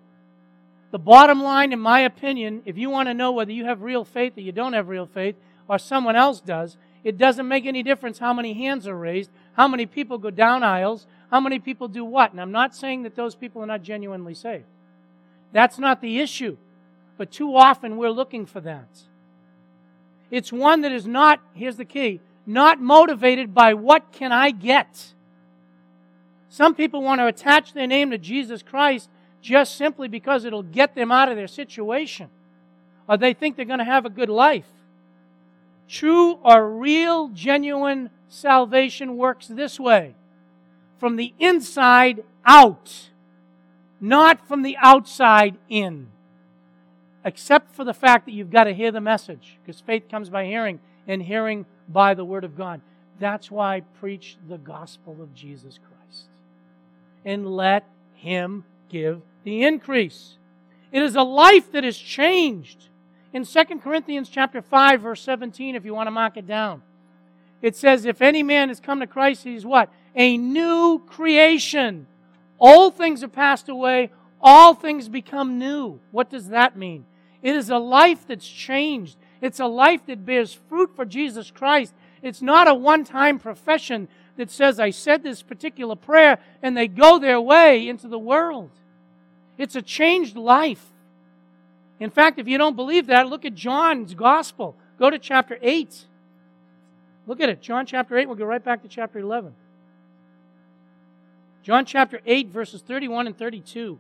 [0.98, 4.04] The bottom line, in my opinion, if you want to know whether you have real
[4.04, 5.36] faith or you don't have real faith,
[5.68, 9.68] or someone else does, it doesn't make any difference how many hands are raised, how
[9.68, 12.32] many people go down aisles, how many people do what.
[12.32, 14.66] And I'm not saying that those people are not genuinely saved.
[15.52, 16.58] That's not the issue.
[17.16, 18.90] But too often we're looking for that.
[20.32, 25.14] It's one that is not, here's the key, not motivated by what can I get.
[26.50, 29.12] Some people want to attach their name to Jesus Christ
[29.48, 32.30] just simply because it'll get them out of their situation.
[33.08, 34.68] Or they think they're going to have a good life.
[35.88, 40.16] True or real, genuine salvation works this way
[41.00, 43.10] from the inside out,
[44.02, 46.08] not from the outside in.
[47.24, 50.44] Except for the fact that you've got to hear the message, because faith comes by
[50.46, 52.82] hearing, and hearing by the Word of God.
[53.18, 56.26] That's why I preach the gospel of Jesus Christ.
[57.24, 60.38] And let Him give the increase.
[60.92, 62.90] It is a life that is changed
[63.34, 66.82] in 2 Corinthians chapter 5 verse 17 if you want to mark it down.
[67.62, 69.92] It says if any man has come to Christ he's what?
[70.16, 72.08] A new creation.
[72.60, 76.00] All things have passed away, all things become new.
[76.12, 77.06] What does that mean?
[77.42, 79.18] It is a life that's changed.
[79.42, 81.94] It's a life that bears fruit for Jesus Christ.
[82.22, 87.20] It's not a one-time profession that says I said this particular prayer and they go
[87.20, 88.72] their way into the world.
[89.58, 90.86] It's a changed life.
[92.00, 94.76] In fact, if you don't believe that, look at John's gospel.
[95.00, 96.06] Go to chapter 8.
[97.26, 97.62] Look at it.
[97.62, 98.28] John chapter 8.
[98.28, 99.54] We'll go right back to chapter 11.
[101.64, 104.00] John chapter 8, verses 31 and 32.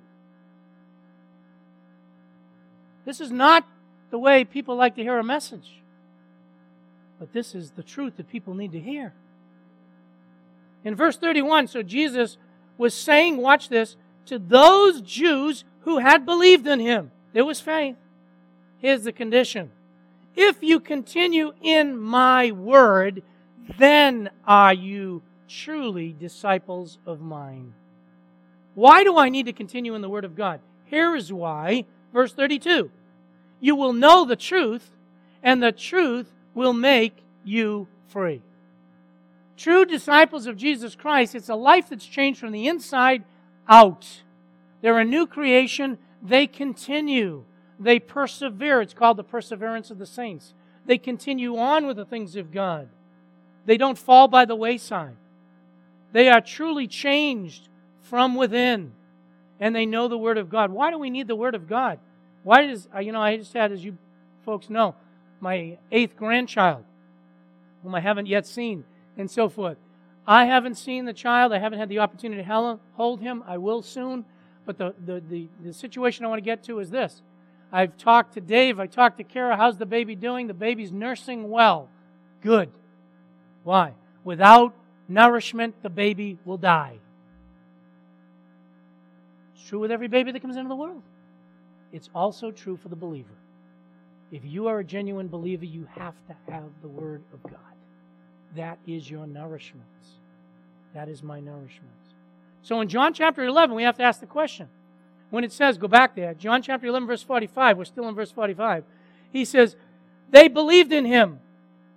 [3.03, 3.67] This is not
[4.09, 5.81] the way people like to hear a message,
[7.19, 9.13] but this is the truth that people need to hear.
[10.83, 12.37] In verse 31, so Jesus
[12.77, 17.11] was saying, watch this, to those Jews who had believed in him.
[17.33, 17.95] There was faith.
[18.79, 19.71] Here's the condition.
[20.35, 23.23] If you continue in my word,
[23.77, 27.73] then are you truly disciples of mine.
[28.75, 30.59] Why do I need to continue in the word of God?
[30.85, 31.85] Here is why.
[32.13, 32.91] Verse 32.
[33.59, 34.91] You will know the truth,
[35.41, 38.41] and the truth will make you free.
[39.57, 43.23] True disciples of Jesus Christ, it's a life that's changed from the inside
[43.67, 44.21] out.
[44.81, 45.97] They're a new creation.
[46.21, 47.43] They continue.
[47.79, 48.81] They persevere.
[48.81, 50.53] It's called the perseverance of the saints.
[50.85, 52.87] They continue on with the things of God.
[53.65, 55.15] They don't fall by the wayside.
[56.13, 57.67] They are truly changed
[58.01, 58.93] from within.
[59.59, 60.71] And they know the Word of God.
[60.71, 61.99] Why do we need the Word of God?
[62.43, 63.97] Why does, uh, you know, I just had, as you
[64.45, 64.95] folks know,
[65.39, 66.83] my eighth grandchild,
[67.83, 68.85] whom I haven't yet seen,
[69.17, 69.77] and so forth.
[70.25, 71.53] I haven't seen the child.
[71.53, 73.43] I haven't had the opportunity to hold him.
[73.47, 74.25] I will soon.
[74.65, 77.21] But the, the, the, the situation I want to get to is this.
[77.71, 78.79] I've talked to Dave.
[78.79, 79.55] I talked to Kara.
[79.55, 80.47] How's the baby doing?
[80.47, 81.89] The baby's nursing well.
[82.41, 82.69] Good.
[83.63, 83.93] Why?
[84.23, 84.73] Without
[85.07, 86.99] nourishment, the baby will die.
[89.55, 91.01] It's true with every baby that comes into the world.
[91.93, 93.33] It's also true for the believer.
[94.31, 97.76] If you are a genuine believer, you have to have the Word of God.
[98.55, 99.83] That is your nourishment.
[100.93, 101.93] That is my nourishment.
[102.61, 104.67] So in John chapter 11, we have to ask the question
[105.29, 108.31] when it says, go back there, John chapter 11, verse 45, we're still in verse
[108.31, 108.83] 45.
[109.31, 109.75] He says,
[110.29, 111.39] they believed in him.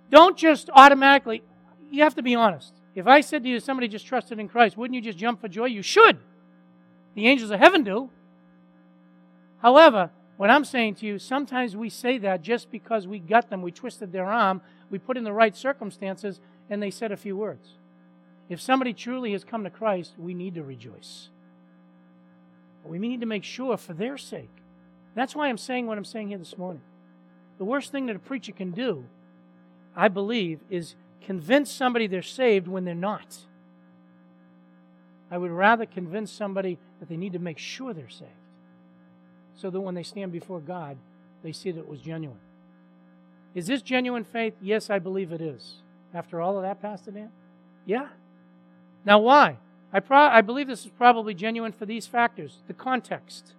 [0.09, 1.41] Don't just automatically,
[1.89, 2.73] you have to be honest.
[2.93, 5.47] If I said to you, somebody just trusted in Christ, wouldn't you just jump for
[5.47, 5.65] joy?
[5.65, 6.17] You should.
[7.15, 8.09] The angels of heaven do.
[9.61, 10.09] However,
[10.41, 13.71] what I'm saying to you, sometimes we say that just because we got them, we
[13.71, 17.73] twisted their arm, we put in the right circumstances, and they said a few words.
[18.49, 21.29] If somebody truly has come to Christ, we need to rejoice.
[22.83, 24.49] We need to make sure for their sake.
[25.13, 26.81] That's why I'm saying what I'm saying here this morning.
[27.59, 29.05] The worst thing that a preacher can do,
[29.95, 33.37] I believe, is convince somebody they're saved when they're not.
[35.29, 38.40] I would rather convince somebody that they need to make sure they're saved
[39.55, 40.97] so that when they stand before God,
[41.43, 42.39] they see that it was genuine.
[43.53, 44.53] Is this genuine faith?
[44.61, 45.81] Yes, I believe it is.
[46.13, 47.29] After all of that, Pastor Dan?
[47.85, 48.07] Yeah.
[49.05, 49.57] Now, why?
[49.93, 53.53] I, pro- I believe this is probably genuine for these factors the context.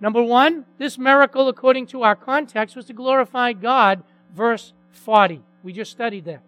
[0.00, 4.02] Number one, this miracle, according to our context, was to glorify God,
[4.34, 5.42] verse 40.
[5.62, 6.42] We just studied that.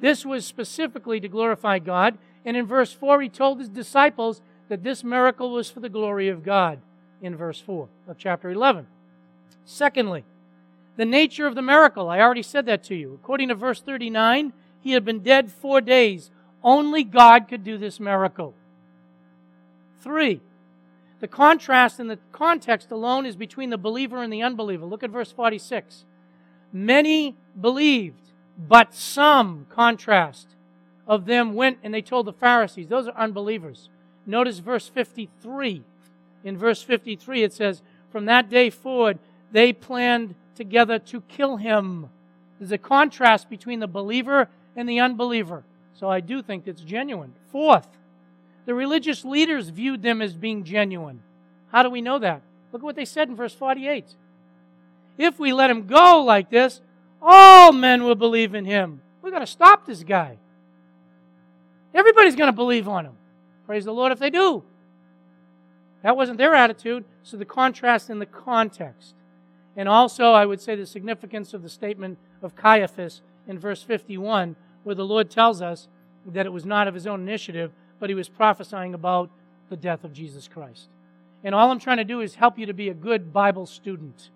[0.00, 4.82] This was specifically to glorify God, and in verse 4, he told his disciples that
[4.82, 6.80] this miracle was for the glory of God,
[7.22, 8.86] in verse 4 of chapter 11.
[9.64, 10.24] Secondly,
[10.96, 12.08] the nature of the miracle.
[12.08, 13.14] I already said that to you.
[13.14, 16.30] According to verse 39, he had been dead four days.
[16.62, 18.54] Only God could do this miracle.
[20.02, 20.40] Three,
[21.20, 24.86] the contrast in the context alone is between the believer and the unbeliever.
[24.86, 26.04] Look at verse 46.
[26.72, 30.48] Many believed, but some, contrast,
[31.06, 32.88] of them went and they told the Pharisees.
[32.88, 33.88] Those are unbelievers.
[34.26, 35.82] Notice verse 53.
[36.44, 39.18] In verse 53, it says, From that day forward,
[39.52, 42.08] they planned together to kill him.
[42.58, 45.64] There's a contrast between the believer and the unbeliever.
[45.94, 47.34] So I do think it's genuine.
[47.50, 47.88] Fourth,
[48.66, 51.22] the religious leaders viewed them as being genuine.
[51.72, 52.42] How do we know that?
[52.72, 54.04] Look at what they said in verse 48.
[55.18, 56.80] If we let him go like this,
[57.20, 59.00] all men will believe in him.
[59.22, 60.38] We've got to stop this guy.
[61.94, 63.12] Everybody's going to believe on him.
[63.66, 64.62] Praise the Lord if they do.
[66.02, 69.14] That wasn't their attitude, so the contrast in the context.
[69.76, 74.56] And also, I would say the significance of the statement of Caiaphas in verse 51,
[74.82, 75.88] where the Lord tells us
[76.26, 79.30] that it was not of his own initiative, but he was prophesying about
[79.68, 80.88] the death of Jesus Christ.
[81.44, 84.30] And all I'm trying to do is help you to be a good Bible student.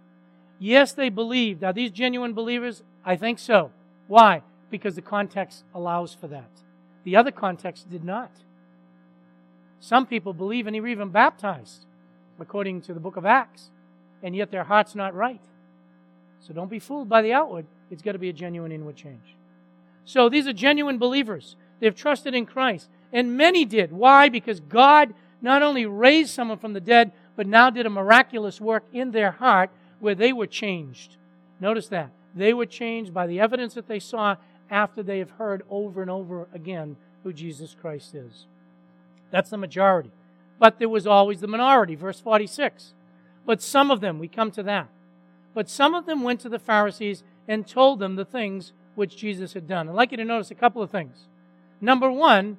[0.58, 1.64] Yes, they believed.
[1.64, 2.82] Are these genuine believers?
[3.04, 3.70] I think so.
[4.06, 4.42] Why?
[4.70, 6.50] Because the context allows for that.
[7.04, 8.30] The other context did not.
[9.84, 11.84] Some people believe and are even baptized,
[12.40, 13.68] according to the book of Acts,
[14.22, 15.42] and yet their heart's not right.
[16.40, 17.66] So don't be fooled by the outward.
[17.90, 19.36] It's got to be a genuine inward change.
[20.06, 21.56] So these are genuine believers.
[21.80, 22.88] They've trusted in Christ.
[23.12, 23.92] And many did.
[23.92, 24.30] Why?
[24.30, 28.84] Because God not only raised someone from the dead, but now did a miraculous work
[28.90, 29.68] in their heart
[30.00, 31.18] where they were changed.
[31.60, 32.10] Notice that.
[32.34, 34.36] They were changed by the evidence that they saw
[34.70, 38.46] after they have heard over and over again who Jesus Christ is.
[39.30, 40.10] That's the majority.
[40.58, 42.94] But there was always the minority, verse 46.
[43.46, 44.88] But some of them, we come to that.
[45.54, 49.52] But some of them went to the Pharisees and told them the things which Jesus
[49.52, 49.88] had done.
[49.88, 51.26] I'd like you to notice a couple of things.
[51.80, 52.56] Number one,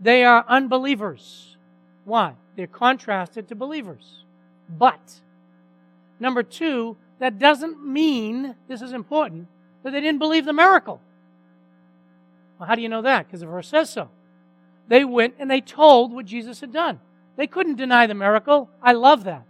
[0.00, 1.56] they are unbelievers.
[2.04, 2.34] Why?
[2.56, 4.24] They're contrasted to believers.
[4.68, 5.20] But,
[6.18, 9.48] number two, that doesn't mean, this is important,
[9.82, 11.00] that they didn't believe the miracle.
[12.58, 13.26] Well, how do you know that?
[13.26, 14.08] Because the verse says so.
[14.88, 17.00] They went and they told what Jesus had done.
[17.36, 18.70] They couldn't deny the miracle.
[18.82, 19.46] I love that.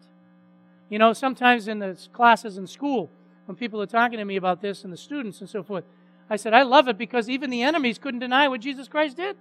[0.89, 3.11] You know, sometimes in the classes in school,
[3.47, 5.85] when people are talking to me about this and the students and so forth,
[6.31, 9.37] I said, I love it because even the enemies couldn't deny what Jesus Christ did.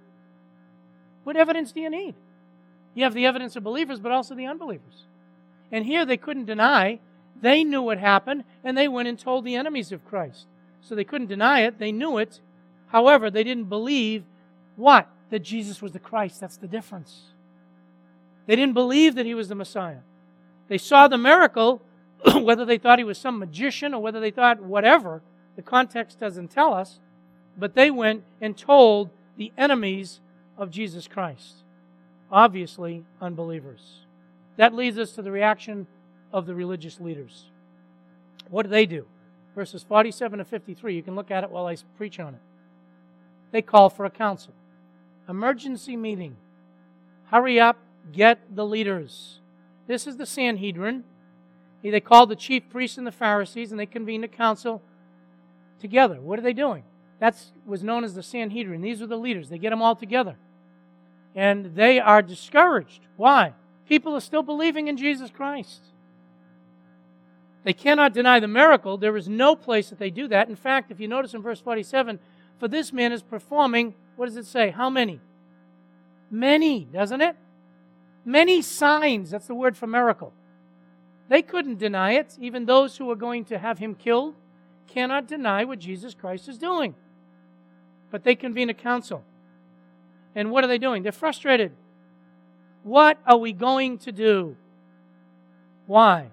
[1.22, 2.14] What evidence do you need?
[2.94, 5.06] You have the evidence of believers, but also the unbelievers.
[5.72, 7.00] And here they couldn't deny.
[7.40, 10.46] They knew what happened, and they went and told the enemies of Christ.
[10.80, 11.78] So they couldn't deny it.
[11.78, 12.40] They knew it.
[12.88, 14.24] However, they didn't believe
[14.76, 15.08] what?
[15.34, 16.40] That Jesus was the Christ.
[16.40, 17.22] That's the difference.
[18.46, 19.98] They didn't believe that he was the Messiah.
[20.68, 21.82] They saw the miracle,
[22.40, 25.22] whether they thought he was some magician or whether they thought whatever,
[25.56, 27.00] the context doesn't tell us.
[27.58, 30.20] But they went and told the enemies
[30.56, 31.64] of Jesus Christ.
[32.30, 34.06] Obviously, unbelievers.
[34.56, 35.88] That leads us to the reaction
[36.32, 37.46] of the religious leaders.
[38.50, 39.04] What do they do?
[39.56, 40.94] Verses 47 to 53.
[40.94, 42.40] You can look at it while I preach on it.
[43.50, 44.54] They call for a council.
[45.28, 46.36] Emergency meeting.
[47.26, 47.78] Hurry up,
[48.12, 49.40] get the leaders.
[49.86, 51.04] This is the Sanhedrin.
[51.82, 54.82] They called the chief priests and the Pharisees and they convened a council
[55.80, 56.20] together.
[56.20, 56.84] What are they doing?
[57.20, 58.80] That was known as the Sanhedrin.
[58.80, 59.48] These are the leaders.
[59.48, 60.36] They get them all together.
[61.34, 63.00] And they are discouraged.
[63.16, 63.52] Why?
[63.88, 65.82] People are still believing in Jesus Christ.
[67.64, 68.96] They cannot deny the miracle.
[68.98, 70.48] There is no place that they do that.
[70.48, 72.18] In fact, if you notice in verse 47,
[72.58, 74.70] for this man is performing, what does it say?
[74.70, 75.20] How many?
[76.30, 77.36] Many, doesn't it?
[78.24, 79.30] Many signs.
[79.30, 80.32] That's the word for miracle.
[81.28, 82.36] They couldn't deny it.
[82.40, 84.34] Even those who are going to have him killed
[84.86, 86.94] cannot deny what Jesus Christ is doing.
[88.10, 89.24] But they convene a council.
[90.34, 91.02] And what are they doing?
[91.02, 91.72] They're frustrated.
[92.82, 94.56] What are we going to do?
[95.86, 96.30] Why?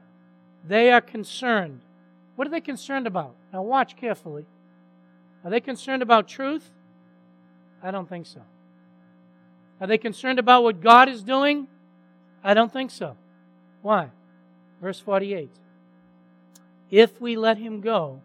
[0.67, 1.82] They are concerned.
[2.36, 3.36] What are they concerned about?
[3.53, 4.45] Now, watch carefully.
[5.43, 6.71] Are they concerned about truth?
[7.81, 8.41] I don't think so.
[9.79, 11.67] Are they concerned about what God is doing?
[12.43, 13.17] I don't think so.
[13.81, 14.09] Why?
[14.81, 15.49] Verse 48.
[16.91, 18.21] If we let him go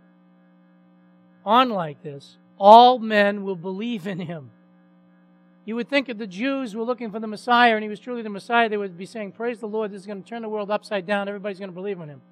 [1.45, 4.51] on like this, all men will believe in him.
[5.65, 8.23] You would think if the Jews were looking for the Messiah and he was truly
[8.23, 10.49] the Messiah, they would be saying, Praise the Lord, this is going to turn the
[10.49, 11.29] world upside down.
[11.29, 12.23] Everybody's going to believe in him.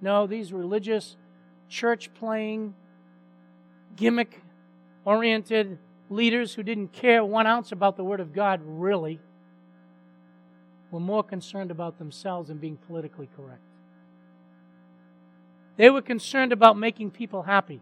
[0.00, 1.16] No, these religious,
[1.68, 2.74] church playing,
[3.96, 4.42] gimmick
[5.04, 5.78] oriented
[6.08, 9.18] leaders who didn't care one ounce about the Word of God, really,
[10.90, 13.62] were more concerned about themselves and being politically correct.
[15.76, 17.80] They were concerned about making people happy.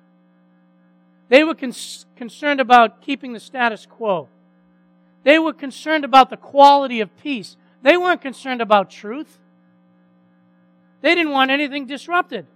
[1.29, 1.73] They were con-
[2.17, 4.29] concerned about keeping the status quo.
[5.23, 7.57] They were concerned about the quality of peace.
[7.83, 9.39] They weren't concerned about truth.
[11.01, 12.47] They didn't want anything disrupted.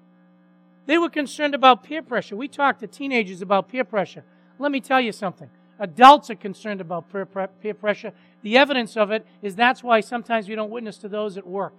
[0.89, 2.35] They were concerned about peer pressure.
[2.35, 4.25] We talked to teenagers about peer pressure.
[4.59, 5.51] Let me tell you something.
[5.79, 8.15] Adults are concerned about peer, pressure.
[8.41, 11.75] The evidence of it is that's why sometimes we don't witness to those at work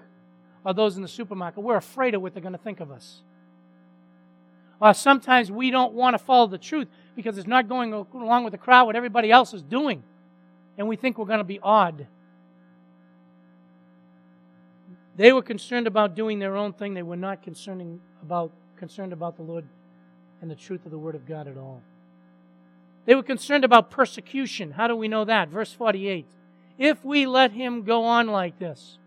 [0.64, 1.64] or those in the supermarket.
[1.64, 3.24] We're afraid of what they're going to think of us.
[4.80, 8.52] Or sometimes we don't want to follow the truth because it's not going along with
[8.52, 10.04] the crowd, what everybody else is doing.
[10.78, 12.06] And we think we're going to be odd.
[15.16, 16.94] They were concerned about doing their own thing.
[16.94, 19.66] They were not concerning about, concerned about the Lord
[20.42, 21.82] and the truth of the Word of God at all.
[23.06, 24.72] They were concerned about persecution.
[24.72, 25.50] How do we know that?
[25.50, 26.26] Verse 48.
[26.78, 28.98] If we let him go on like this,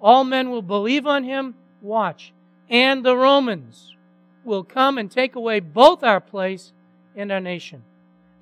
[0.00, 1.54] all men will believe on him.
[1.80, 2.32] Watch.
[2.68, 3.94] And the Romans
[4.44, 6.72] will come and take away both our place
[7.16, 7.82] and our nation.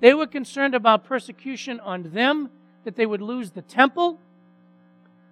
[0.01, 2.49] They were concerned about persecution on them,
[2.83, 4.19] that they would lose the temple,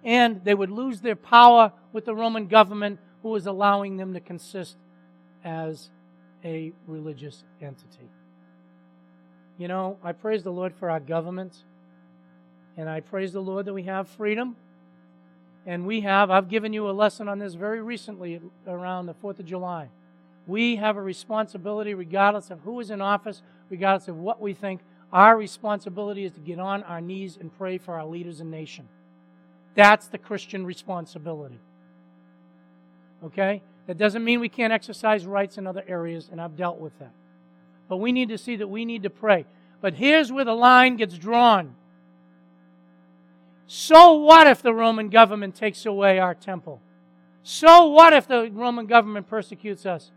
[0.02, 4.20] and they would lose their power with the Roman government who was allowing them to
[4.20, 4.76] consist
[5.44, 5.90] as
[6.44, 8.08] a religious entity.
[9.58, 11.56] You know, I praise the Lord for our government,
[12.76, 14.56] and I praise the Lord that we have freedom.
[15.66, 19.38] And we have, I've given you a lesson on this very recently around the 4th
[19.38, 19.88] of July.
[20.46, 23.40] We have a responsibility, regardless of who is in office,
[23.70, 24.82] regardless of what we think.
[25.10, 28.88] Our responsibility is to get on our knees and pray for our leaders and nation.
[29.74, 31.58] That's the Christian responsibility.
[33.24, 33.62] Okay?
[33.86, 37.12] That doesn't mean we can't exercise rights in other areas, and I've dealt with that.
[37.88, 39.44] But we need to see that we need to pray.
[39.80, 41.74] But here's where the line gets drawn.
[43.66, 46.80] So what if the Roman government takes away our temple?
[47.42, 50.10] So what if the Roman government persecutes us?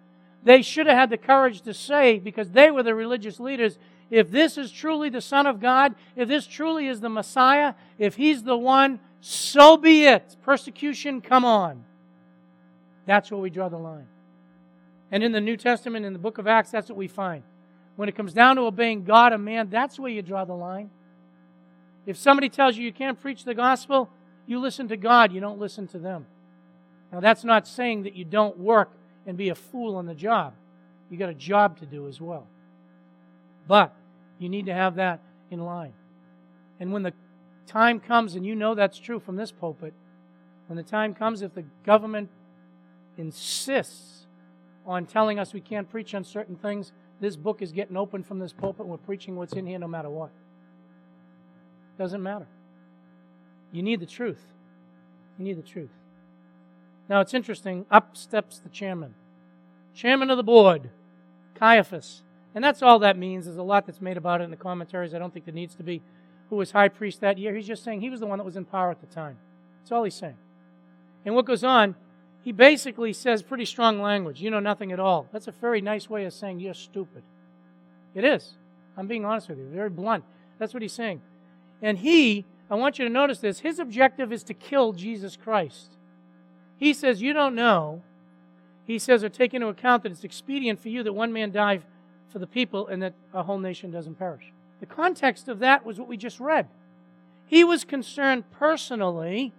[0.43, 3.78] They should have had the courage to say, because they were the religious leaders,
[4.09, 8.15] if this is truly the Son of God, if this truly is the Messiah, if
[8.15, 10.38] He's the one so be it.
[10.43, 11.84] Persecution, come on.
[13.08, 14.05] That's where we draw the line.
[15.12, 17.41] And in the New Testament, in the book of Acts, that's what we find.
[17.95, 20.91] When it comes down to obeying God and man, that's where you draw the line.
[22.05, 24.10] If somebody tells you you can't preach the gospel,
[24.45, 26.26] you listen to God, you don't listen to them.
[27.12, 28.91] Now, that's not saying that you don't work
[29.26, 30.53] and be a fool on the job.
[31.10, 32.45] You got a job to do as well.
[33.68, 33.93] But
[34.39, 35.93] you need to have that in line.
[36.80, 37.14] And when the
[37.66, 39.93] time comes, and you know that's true from this pulpit,
[40.68, 42.30] when the time comes, if the government
[43.18, 44.26] insists
[44.86, 48.39] on telling us we can't preach on certain things, this book is getting open from
[48.39, 50.32] this pulpit, and we're preaching what's in here no matter what.
[51.97, 52.47] Doesn't matter.
[53.72, 54.41] You need the truth.
[55.38, 55.91] You need the truth.
[57.09, 57.86] Now it's interesting.
[57.89, 59.13] Up steps the chairman,
[59.93, 60.89] chairman of the board,
[61.55, 62.22] Caiaphas.
[62.55, 63.45] And that's all that means.
[63.45, 65.13] There's a lot that's made about it in the commentaries.
[65.13, 66.01] I don't think there needs to be
[66.49, 67.53] who was high priest that year.
[67.53, 69.38] He's just saying he was the one that was in power at the time.
[69.80, 70.38] That's all he's saying.
[71.26, 71.95] And what goes on,
[72.44, 74.42] he basically says pretty strong language.
[74.42, 75.28] You know nothing at all.
[75.32, 77.24] That's a very nice way of saying you're stupid.
[78.16, 78.54] It is.
[78.96, 79.66] I'm being honest with you.
[79.66, 80.24] Very blunt.
[80.58, 81.22] That's what he's saying.
[81.82, 85.92] And he, I want you to notice this, his objective is to kill Jesus Christ.
[86.78, 88.02] He says, You don't know.
[88.86, 91.82] He says, or take into account that it's expedient for you that one man die
[92.30, 94.54] for the people and that a whole nation doesn't perish.
[94.80, 96.68] The context of that was what we just read.
[97.46, 99.52] He was concerned personally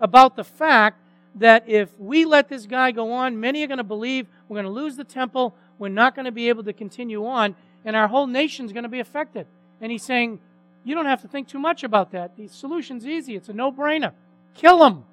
[0.00, 0.98] about the fact
[1.36, 4.64] that if we let this guy go on, many are going to believe we're going
[4.64, 8.08] to lose the temple, we're not going to be able to continue on, and our
[8.08, 9.46] whole nation's going to be affected.
[9.80, 10.40] And he's saying,
[10.84, 12.36] you don't have to think too much about that.
[12.36, 13.34] The solution's easy.
[13.34, 14.12] It's a no-brainer.
[14.54, 15.04] Kill him.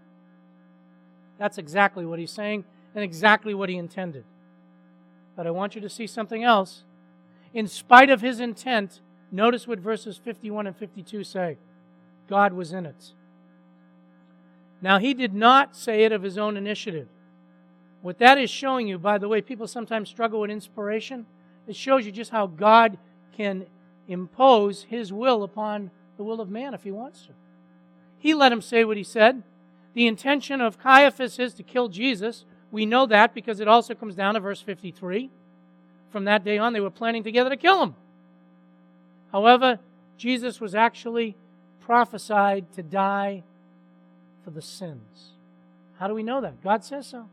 [1.39, 4.26] That's exactly what he's saying and exactly what he intended.
[5.36, 6.84] But I want you to see something else.
[7.53, 8.99] In spite of his intent,
[9.32, 11.57] notice what verses 51 and 52 say.
[12.30, 13.13] God was in it.
[14.82, 17.07] Now, he did not say it of his own initiative.
[18.01, 21.27] What that is showing you, by the way, people sometimes struggle with inspiration.
[21.67, 22.97] It shows you just how God
[23.38, 23.67] can
[24.07, 27.34] impose his will upon the will of man if he wants to.
[28.17, 29.43] He let him say what he said.
[29.93, 32.45] The intention of Caiaphas is to kill Jesus.
[32.71, 35.29] We know that because it also comes down to verse 53.
[36.09, 37.95] From that day on, they were planning together to kill him.
[39.32, 39.79] However,
[40.17, 41.36] Jesus was actually
[41.79, 43.43] prophesied to die
[44.43, 45.31] for the sins.
[45.99, 46.63] How do we know that?
[46.63, 47.27] God says so.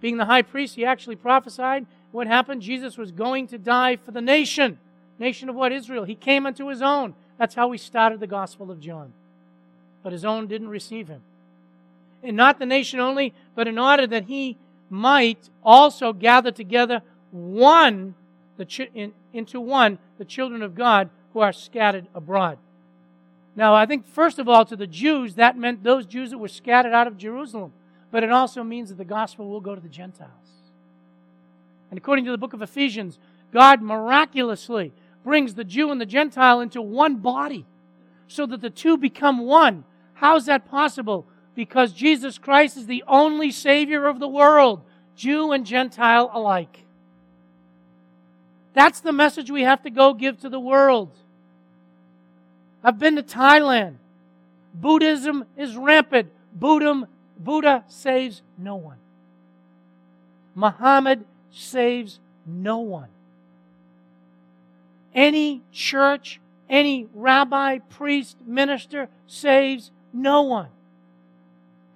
[0.00, 2.62] Being the high priest, he actually prophesied what happened.
[2.62, 4.78] Jesus was going to die for the nation.
[5.18, 5.72] Nation of what?
[5.72, 6.04] Israel.
[6.04, 7.14] He came unto his own.
[7.36, 9.12] That's how we started the Gospel of John.
[10.02, 11.22] But his own didn't receive him.
[12.22, 14.56] And not the nation only, but in order that he
[14.90, 18.14] might also gather together one,
[18.56, 22.58] the into one, the children of God who are scattered abroad.
[23.58, 26.46] Now, I think, first of all, to the Jews, that meant those Jews that were
[26.46, 27.72] scattered out of Jerusalem.
[28.12, 30.30] But it also means that the gospel will go to the Gentiles.
[31.90, 33.18] And according to the book of Ephesians,
[33.52, 34.92] God miraculously
[35.24, 37.66] brings the Jew and the Gentile into one body
[38.28, 39.82] so that the two become one.
[40.14, 41.26] How's that possible?
[41.56, 44.82] Because Jesus Christ is the only Savior of the world,
[45.16, 46.84] Jew and Gentile alike.
[48.72, 51.10] That's the message we have to go give to the world.
[52.82, 53.96] I've been to Thailand.
[54.74, 56.30] Buddhism is rampant.
[56.52, 57.06] Buddhism,
[57.38, 58.98] Buddha saves no one.
[60.54, 63.08] Muhammad saves no one.
[65.14, 70.68] Any church, any rabbi, priest, minister saves no one.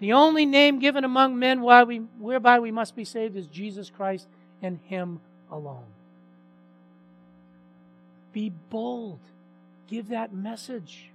[0.00, 4.26] The only name given among men whereby we must be saved is Jesus Christ
[4.60, 5.20] and Him
[5.50, 5.84] alone.
[8.32, 9.20] Be bold
[9.92, 11.10] give that message.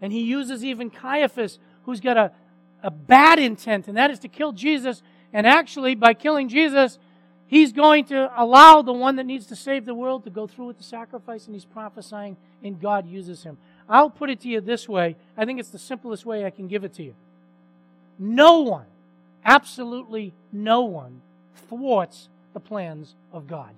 [0.00, 2.32] And he uses even Caiaphas, who's got a,
[2.82, 5.02] a bad intent, and that is to kill Jesus.
[5.32, 6.98] And actually, by killing Jesus,
[7.46, 10.66] he's going to allow the one that needs to save the world to go through
[10.66, 13.56] with the sacrifice, and he's prophesying, and God uses him.
[13.88, 15.16] I'll put it to you this way.
[15.36, 17.14] I think it's the simplest way I can give it to you.
[18.18, 18.86] No one,
[19.44, 21.20] absolutely no one,
[21.68, 23.74] thwarts the plans of God.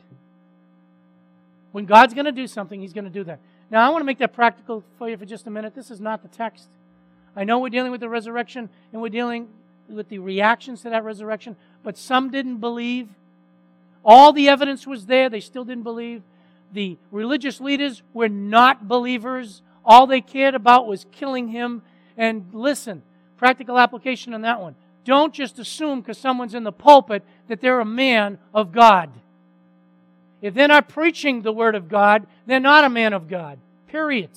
[1.72, 3.40] When God's going to do something, He's going to do that.
[3.70, 5.74] Now, I want to make that practical for you for just a minute.
[5.74, 6.68] This is not the text.
[7.36, 9.48] I know we're dealing with the resurrection and we're dealing
[9.88, 13.08] with the reactions to that resurrection, but some didn't believe.
[14.04, 16.22] All the evidence was there, they still didn't believe.
[16.72, 19.62] The religious leaders were not believers.
[19.84, 21.82] All they cared about was killing him.
[22.16, 23.02] And listen,
[23.36, 24.74] practical application on that one.
[25.04, 29.10] Don't just assume because someone's in the pulpit that they're a man of God.
[30.44, 33.58] If they're not preaching the Word of God, they're not a man of God.
[33.88, 34.28] Period.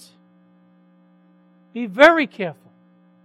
[1.74, 2.72] Be very careful.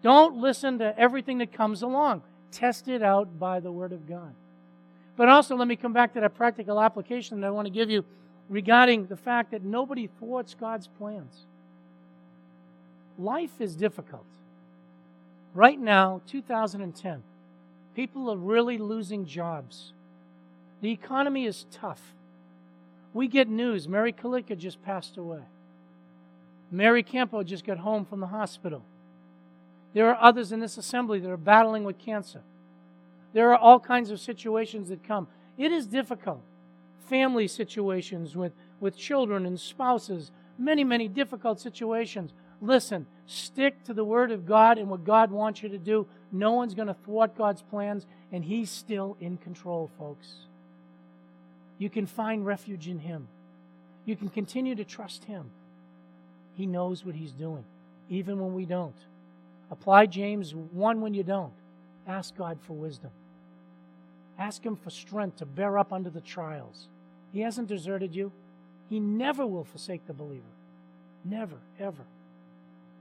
[0.03, 2.23] Don't listen to everything that comes along.
[2.51, 4.35] Test it out by the Word of God.
[5.17, 7.89] But also, let me come back to that practical application that I want to give
[7.89, 8.05] you
[8.49, 11.47] regarding the fact that nobody thwarts God's plans.
[13.17, 14.27] Life is difficult.
[15.55, 17.23] Right now, 2010,
[17.95, 19.93] people are really losing jobs.
[20.81, 22.01] The economy is tough.
[23.15, 23.89] We get news.
[23.89, 25.43] Mary Kalika just passed away.
[26.71, 28.83] Mary Campo just got home from the hospital.
[29.93, 32.41] There are others in this assembly that are battling with cancer.
[33.35, 35.29] There are all kinds of situations that come.
[35.59, 36.41] It is difficult.
[37.09, 42.33] Family situations with, with children and spouses, many, many difficult situations.
[42.63, 46.07] Listen, stick to the Word of God and what God wants you to do.
[46.31, 50.47] No one's going to thwart God's plans, and He's still in control, folks.
[51.83, 53.27] You can find refuge in Him.
[54.05, 55.51] You can continue to trust Him.
[56.55, 57.65] He knows what He's doing,
[58.09, 58.95] even when we don't.
[59.69, 61.53] Apply James 1 when you don't.
[62.07, 63.11] Ask God for wisdom.
[64.39, 66.87] Ask Him for strength to bear up under the trials.
[67.33, 68.31] He hasn't deserted you.
[68.89, 70.55] He never will forsake the believer.
[71.25, 72.05] Never, ever.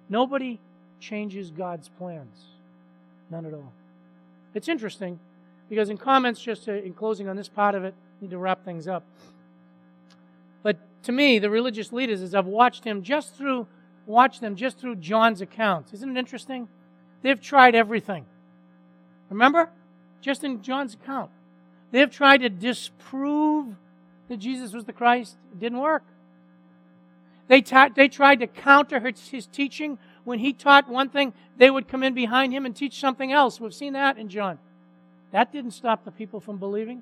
[0.09, 0.59] Nobody
[0.99, 2.45] changes God's plans.
[3.29, 3.73] None at all.
[4.55, 5.19] It's interesting
[5.69, 8.87] because in comments, just in closing on this part of it, need to wrap things
[8.87, 9.03] up.
[10.63, 13.67] But to me, the religious leaders, as I've watched him just through,
[14.05, 15.93] watched them just through John's accounts.
[15.93, 16.67] isn't it interesting?
[17.23, 18.25] They've tried everything.
[19.29, 19.69] Remember?
[20.21, 21.31] Just in John's account.
[21.91, 23.75] They've tried to disprove
[24.27, 25.37] that Jesus was the Christ.
[25.51, 26.03] It didn't work.
[27.47, 29.97] They, ta- they tried to counter his, his teaching.
[30.23, 33.59] When he taught one thing, they would come in behind him and teach something else.
[33.59, 34.59] We've seen that in John.
[35.31, 37.01] That didn't stop the people from believing.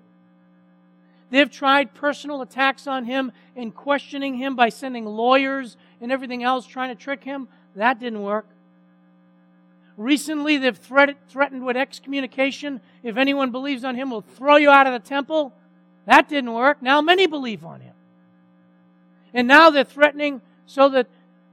[1.30, 6.66] They've tried personal attacks on him and questioning him by sending lawyers and everything else
[6.66, 7.48] trying to trick him.
[7.76, 8.48] That didn't work.
[9.96, 12.82] Recently, they've threatened with excommunication.
[13.04, 15.54] If anyone believes on him, we'll throw you out of the temple.
[16.06, 16.82] That didn't work.
[16.82, 17.94] Now many believe on him.
[19.34, 21.08] And now they're threatening so that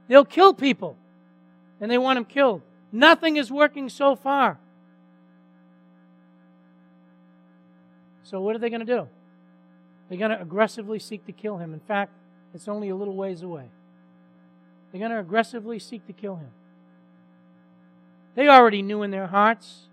[0.07, 0.97] they'll kill people.
[1.79, 2.61] And they want him killed.
[2.91, 4.57] Nothing is working so far.
[8.23, 9.07] So, what are they going to do?
[10.09, 11.73] They're going to aggressively seek to kill him.
[11.73, 12.11] In fact,
[12.53, 13.69] it's only a little ways away.
[14.91, 16.49] They're going to aggressively seek to kill him.
[18.35, 19.87] They already knew in their hearts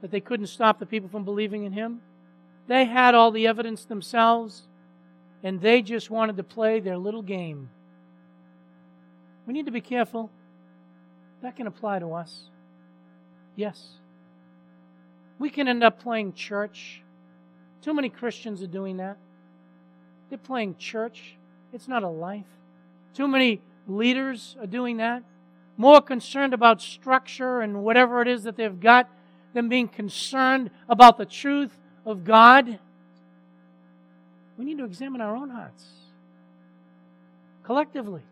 [0.00, 2.00] that they couldn't stop the people from believing in him.
[2.66, 4.62] They had all the evidence themselves,
[5.42, 7.70] and they just wanted to play their little game.
[9.46, 10.30] We need to be careful.
[11.40, 12.42] That can apply to us.
[13.56, 13.92] Yes.
[15.38, 17.02] We can end up playing church.
[17.82, 19.18] Too many Christians are doing that.
[20.28, 21.36] They're playing church.
[21.72, 22.46] It's not a life.
[23.14, 25.22] Too many leaders are doing that
[25.76, 29.08] more concerned about structure and whatever it is that they've got
[29.54, 31.76] than being concerned about the truth
[32.06, 32.78] of God.
[34.56, 35.84] We need to examine our own hearts
[37.64, 38.22] collectively,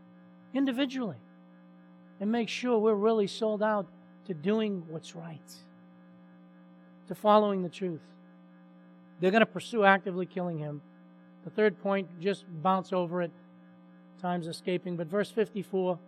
[0.53, 1.17] individually,
[2.21, 3.87] and make sure we're really sold out
[4.27, 5.53] to doing what's right,
[7.09, 8.01] to following the truth.
[9.21, 10.81] They're going to pursue actively killing him.
[11.45, 13.31] The third point, just bounce over it.
[14.21, 14.97] Time's escaping.
[14.97, 15.99] But verse 54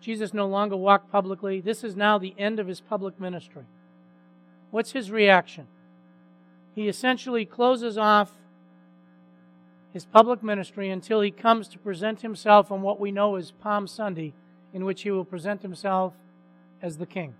[0.00, 1.60] Jesus no longer walked publicly.
[1.60, 3.64] This is now the end of his public ministry.
[4.70, 5.66] What's his reaction?
[6.74, 8.30] He essentially closes off
[9.92, 13.88] his public ministry until he comes to present himself on what we know as Palm
[13.88, 14.34] Sunday,
[14.72, 16.12] in which he will present himself
[16.80, 17.34] as the king.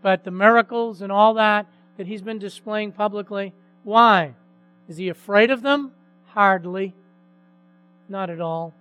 [0.00, 1.66] But the miracles and all that
[2.00, 3.52] that he's been displaying publicly,
[3.84, 4.34] why?
[4.88, 5.92] Is he afraid of them?
[6.28, 6.94] Hardly.
[8.08, 8.72] Not at all.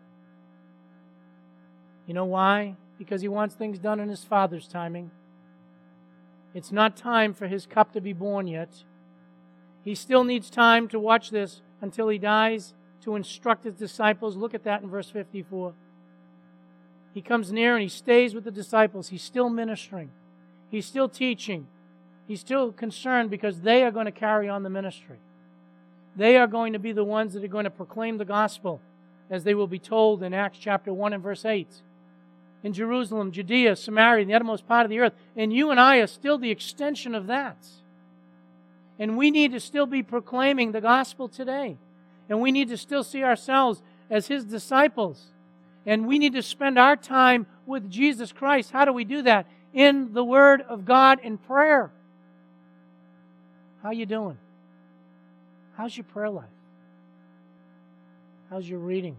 [2.08, 2.78] You know why?
[2.98, 5.12] Because he wants things done in his Father's timing.
[6.54, 8.86] It's not time for his cup to be borne yet.
[9.84, 14.38] He still needs time to watch this until he dies to instruct his disciples.
[14.38, 15.74] Look at that in verse 54.
[17.14, 19.10] He comes near and he stays with the disciples.
[19.10, 20.12] He's still ministering,
[20.72, 21.68] he's still teaching,
[22.30, 25.18] he's still concerned because they are going to carry on the ministry.
[26.16, 28.80] They are going to be the ones that are going to proclaim the gospel,
[29.30, 31.68] as they will be told in Acts chapter 1 and verse 8
[32.64, 35.14] in Jerusalem, Judea, Samaria, and the uttermost part of the earth.
[35.36, 37.58] And you and I are still the extension of that.
[38.98, 41.78] And we need to still be proclaiming the gospel today.
[42.28, 45.28] And we need to still see ourselves as his disciples.
[45.86, 48.72] And we need to spend our time with Jesus Christ.
[48.72, 49.48] How do we do that?
[49.74, 51.92] In the Word of God in prayer.
[53.82, 54.38] How you doing?
[55.78, 56.46] How's your prayer life?
[58.50, 59.16] How's your reading?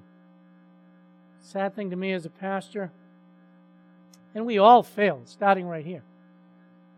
[1.40, 2.92] Sad thing to me as a pastor,
[4.34, 6.02] and we all fail, starting right here.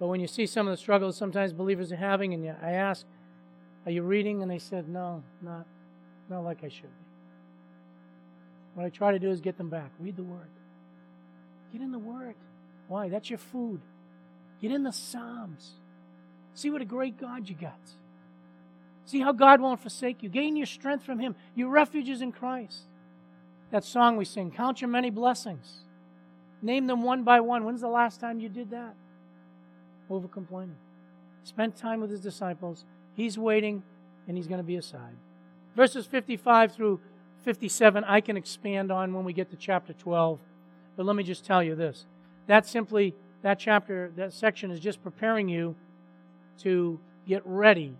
[0.01, 3.07] But when you see some of the struggles sometimes believers are having, and I ask,
[3.87, 4.43] Are you reading?
[4.43, 5.67] And they said, No, not,
[6.29, 7.03] not like I should be.
[8.75, 9.91] What I try to do is get them back.
[10.01, 10.49] Read the Word.
[11.73, 12.35] Get in the Word.
[12.89, 13.09] Why?
[13.09, 13.81] That's your food.
[14.61, 15.75] Get in the Psalms.
[16.55, 17.79] See what a great God you got.
[19.05, 20.29] See how God won't forsake you.
[20.29, 21.35] Gain your strength from Him.
[21.55, 22.83] Your refuge is in Christ.
[23.71, 25.83] That song we sing, Count Your Many Blessings.
[26.61, 27.65] Name them one by one.
[27.65, 28.95] When's the last time you did that?
[30.09, 30.77] Over complaining.
[31.43, 32.85] Spent time with his disciples.
[33.15, 33.83] He's waiting,
[34.29, 35.17] and he's going to be aside.
[35.75, 37.01] Verses 55 through
[37.43, 40.39] 57, I can expand on when we get to chapter 12.
[40.97, 42.07] But let me just tell you this.
[42.47, 45.75] That simply, that chapter, that section is just preparing you
[46.63, 47.95] to get ready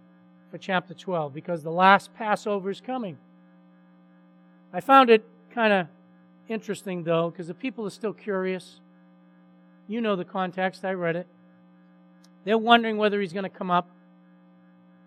[0.51, 3.17] for chapter 12 because the last Passover is coming.
[4.73, 5.87] I found it kind of
[6.49, 8.81] interesting, though, because the people are still curious.
[9.89, 11.27] You know the context, I read it.
[12.45, 13.89] They're wondering whether he's going to come up.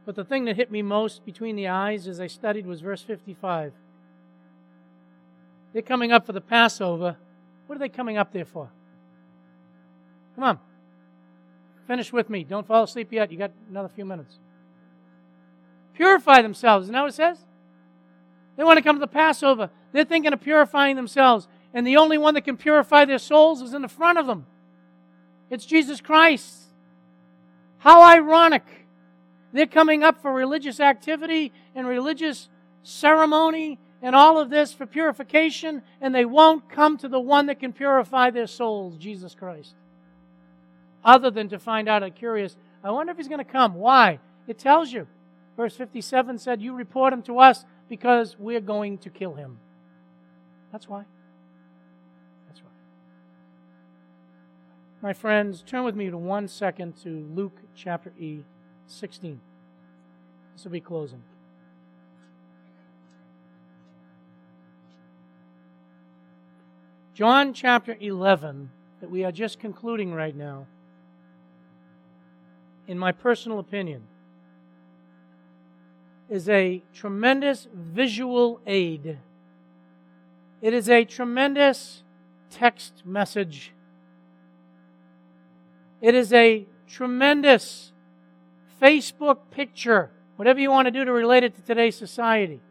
[0.05, 3.01] But the thing that hit me most between the eyes as I studied was verse
[3.01, 3.73] 55.
[5.73, 7.17] They're coming up for the Passover.
[7.67, 8.69] What are they coming up there for?
[10.35, 10.59] Come on.
[11.87, 12.43] Finish with me.
[12.43, 13.31] Don't fall asleep yet.
[13.31, 14.39] You got another few minutes.
[15.93, 16.85] Purify themselves.
[16.85, 17.37] Isn't that what it says?
[18.57, 19.69] They want to come to the Passover.
[19.91, 21.47] They're thinking of purifying themselves.
[21.73, 24.45] And the only one that can purify their souls is in the front of them.
[25.49, 26.53] It's Jesus Christ.
[27.77, 28.63] How ironic.
[29.53, 32.49] They're coming up for religious activity and religious
[32.83, 37.59] ceremony and all of this for purification, and they won't come to the one that
[37.59, 39.73] can purify their souls, Jesus Christ.
[41.05, 43.75] Other than to find out, I'm curious, I wonder if he's going to come.
[43.75, 44.19] Why?
[44.47, 45.07] It tells you.
[45.55, 49.59] Verse 57 said, You report him to us because we're going to kill him.
[50.71, 51.03] That's why.
[52.47, 52.69] That's why.
[55.01, 58.39] My friends, turn with me to one second to Luke chapter E,
[58.87, 59.39] 16.
[60.55, 61.21] This will be closing.
[67.13, 70.67] John chapter 11, that we are just concluding right now,
[72.87, 74.03] in my personal opinion,
[76.29, 79.17] is a tremendous visual aid.
[80.61, 82.03] It is a tremendous
[82.49, 83.71] text message.
[86.01, 87.91] It is a tremendous
[88.81, 92.61] Facebook picture, whatever you want to do to relate it to today's society,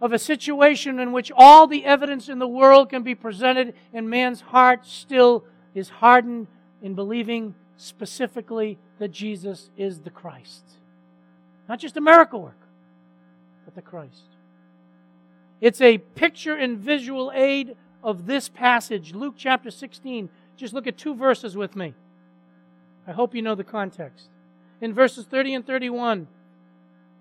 [0.00, 4.10] of a situation in which all the evidence in the world can be presented and
[4.10, 5.44] man's heart still
[5.74, 6.46] is hardened
[6.82, 10.64] in believing specifically that Jesus is the Christ.
[11.68, 12.56] Not just a miracle worker,
[13.64, 14.22] but the Christ.
[15.60, 20.28] It's a picture and visual aid of this passage, Luke chapter 16.
[20.56, 21.94] Just look at two verses with me.
[23.06, 24.28] I hope you know the context.
[24.80, 26.28] In verses 30 and 31,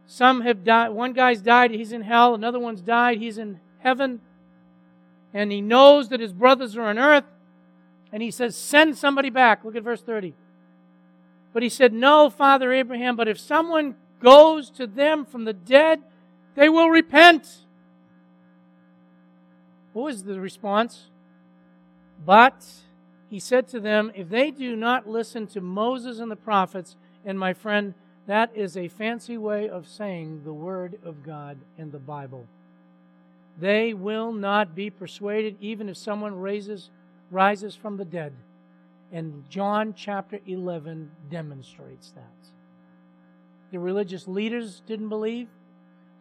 [0.07, 0.89] some have died.
[0.89, 2.35] One guy's died, he's in hell.
[2.35, 4.21] Another one's died, he's in heaven.
[5.33, 7.25] And he knows that his brothers are on earth.
[8.11, 9.65] And he says, Send somebody back.
[9.65, 10.33] Look at verse 30.
[11.55, 16.01] But he said, No, Father Abraham, but if someone goes to them from the dead,
[16.53, 17.59] they will repent.
[19.93, 21.05] What was the response?
[22.25, 22.61] But
[23.29, 27.39] he said to them, If they do not listen to Moses and the prophets, and
[27.39, 27.93] my friend,
[28.27, 32.47] that is a fancy way of saying the Word of God in the Bible.
[33.57, 36.89] They will not be persuaded even if someone raises,
[37.31, 38.33] rises from the dead.
[39.11, 42.23] And John chapter 11 demonstrates that.
[43.71, 45.47] The religious leaders didn't believe,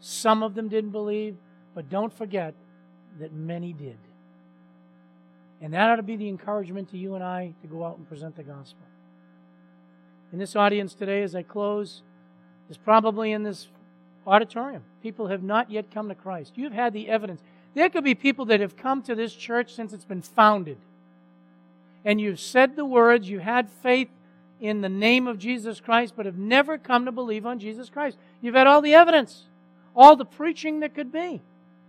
[0.00, 1.36] some of them didn't believe,
[1.74, 2.54] but don't forget
[3.18, 3.98] that many did.
[5.60, 8.06] And that ought to be the encouragement to you and I to go out and
[8.08, 8.84] present the gospel.
[10.32, 12.02] In this audience today, as I close,
[12.68, 13.68] is probably in this
[14.26, 14.82] auditorium.
[15.02, 16.52] People have not yet come to Christ.
[16.56, 17.40] You've had the evidence.
[17.74, 20.78] There could be people that have come to this church since it's been founded.
[22.04, 24.08] And you've said the words, you had faith
[24.60, 28.18] in the name of Jesus Christ, but have never come to believe on Jesus Christ.
[28.40, 29.44] You've had all the evidence,
[29.94, 31.42] all the preaching that could be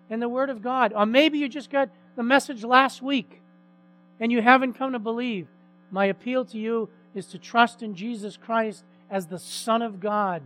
[0.10, 0.94] in the Word of God.
[0.96, 3.42] Or maybe you just got the message last week
[4.20, 5.48] and you haven't come to believe.
[5.92, 10.42] My appeal to you is to trust in Jesus Christ as the Son of God,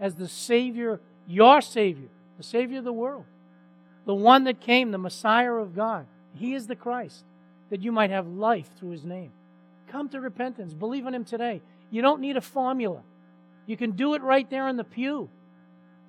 [0.00, 3.24] as the Savior, your Savior, the Savior of the world,
[4.04, 6.06] the one that came, the Messiah of God.
[6.34, 7.24] He is the Christ,
[7.70, 9.32] that you might have life through His name.
[9.88, 10.74] Come to repentance.
[10.74, 11.62] Believe in Him today.
[11.90, 13.02] You don't need a formula.
[13.66, 15.28] You can do it right there in the pew.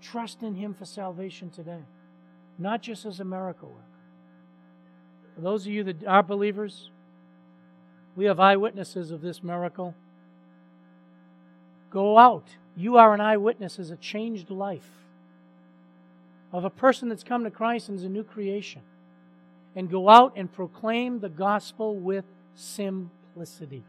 [0.02, 1.84] Trust in Him for salvation today,
[2.58, 3.84] not just as a miracle worker.
[5.36, 6.92] For those of you that are believers,
[8.16, 9.94] we have eyewitnesses of this miracle.
[11.92, 12.48] Go out.
[12.76, 14.90] You are an eyewitness as a changed life
[16.52, 18.82] of a person that's come to Christ and is a new creation.
[19.78, 22.26] And go out and proclaim the gospel with
[22.56, 23.84] simplicity.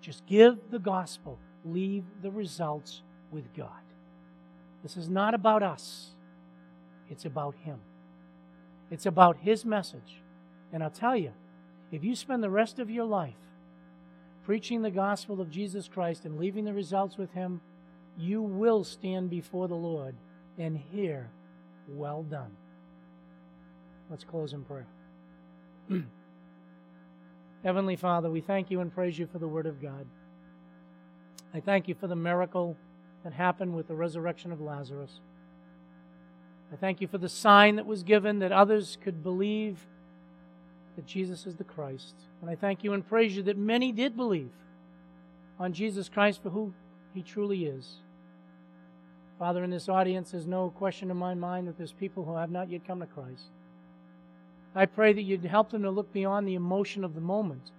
[0.00, 3.02] Just give the gospel, leave the results
[3.32, 3.82] with God.
[4.84, 6.12] This is not about us,
[7.10, 7.80] it's about Him.
[8.90, 10.20] It's about His message.
[10.72, 11.32] And I'll tell you,
[11.90, 13.34] if you spend the rest of your life
[14.44, 17.60] preaching the gospel of Jesus Christ and leaving the results with Him,
[18.16, 20.14] you will stand before the Lord
[20.56, 21.30] and hear,
[21.88, 22.56] Well done.
[24.12, 24.86] Let's close in prayer.
[27.64, 30.04] Heavenly Father, we thank you and praise you for the Word of God.
[31.54, 32.76] I thank you for the miracle
[33.24, 35.20] that happened with the resurrection of Lazarus.
[36.70, 39.78] I thank you for the sign that was given that others could believe
[40.96, 42.14] that Jesus is the Christ.
[42.42, 44.50] And I thank you and praise you that many did believe
[45.58, 46.74] on Jesus Christ for who
[47.14, 47.94] he truly is.
[49.38, 52.50] Father, in this audience, there's no question in my mind that there's people who have
[52.50, 53.44] not yet come to Christ.
[54.74, 57.70] I pray that you'd help them to look beyond the emotion of the moment.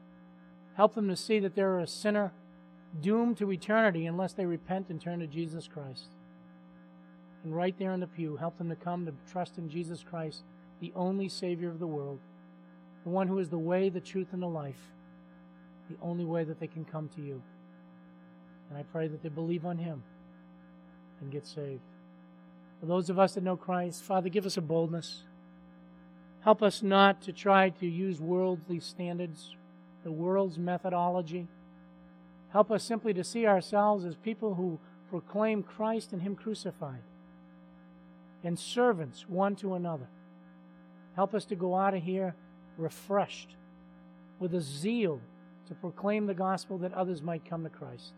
[0.75, 2.31] Help them to see that they're a sinner
[3.01, 6.09] doomed to eternity unless they repent and turn to Jesus Christ.
[7.43, 10.43] And right there in the pew, help them to come to trust in Jesus Christ,
[10.79, 12.19] the only Savior of the world
[13.03, 14.89] the one who is the way, the truth, and the life.
[15.89, 17.41] the only way that they can come to you.
[18.69, 20.01] And I pray that they believe on Him
[21.19, 21.81] and get saved.
[22.79, 25.23] For those of us that know Christ, Father, give us a boldness.
[26.43, 29.55] Help us not to try to use worldly standards,
[30.03, 31.47] the world's methodology.
[32.49, 34.77] Help us simply to see ourselves as people who
[35.09, 37.03] proclaim Christ and Him crucified,
[38.43, 40.07] and servants one to another.
[41.15, 42.35] Help us to go out of here
[42.77, 43.55] refreshed
[44.39, 45.21] with a zeal
[45.67, 48.13] to proclaim the gospel that others might come to Christ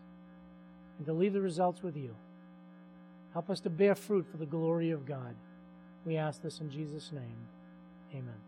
[0.98, 2.16] and to leave the results with you.
[3.32, 5.36] Help us to bear fruit for the glory of God.
[6.04, 7.36] We ask this in Jesus' name.
[8.16, 8.45] Amen.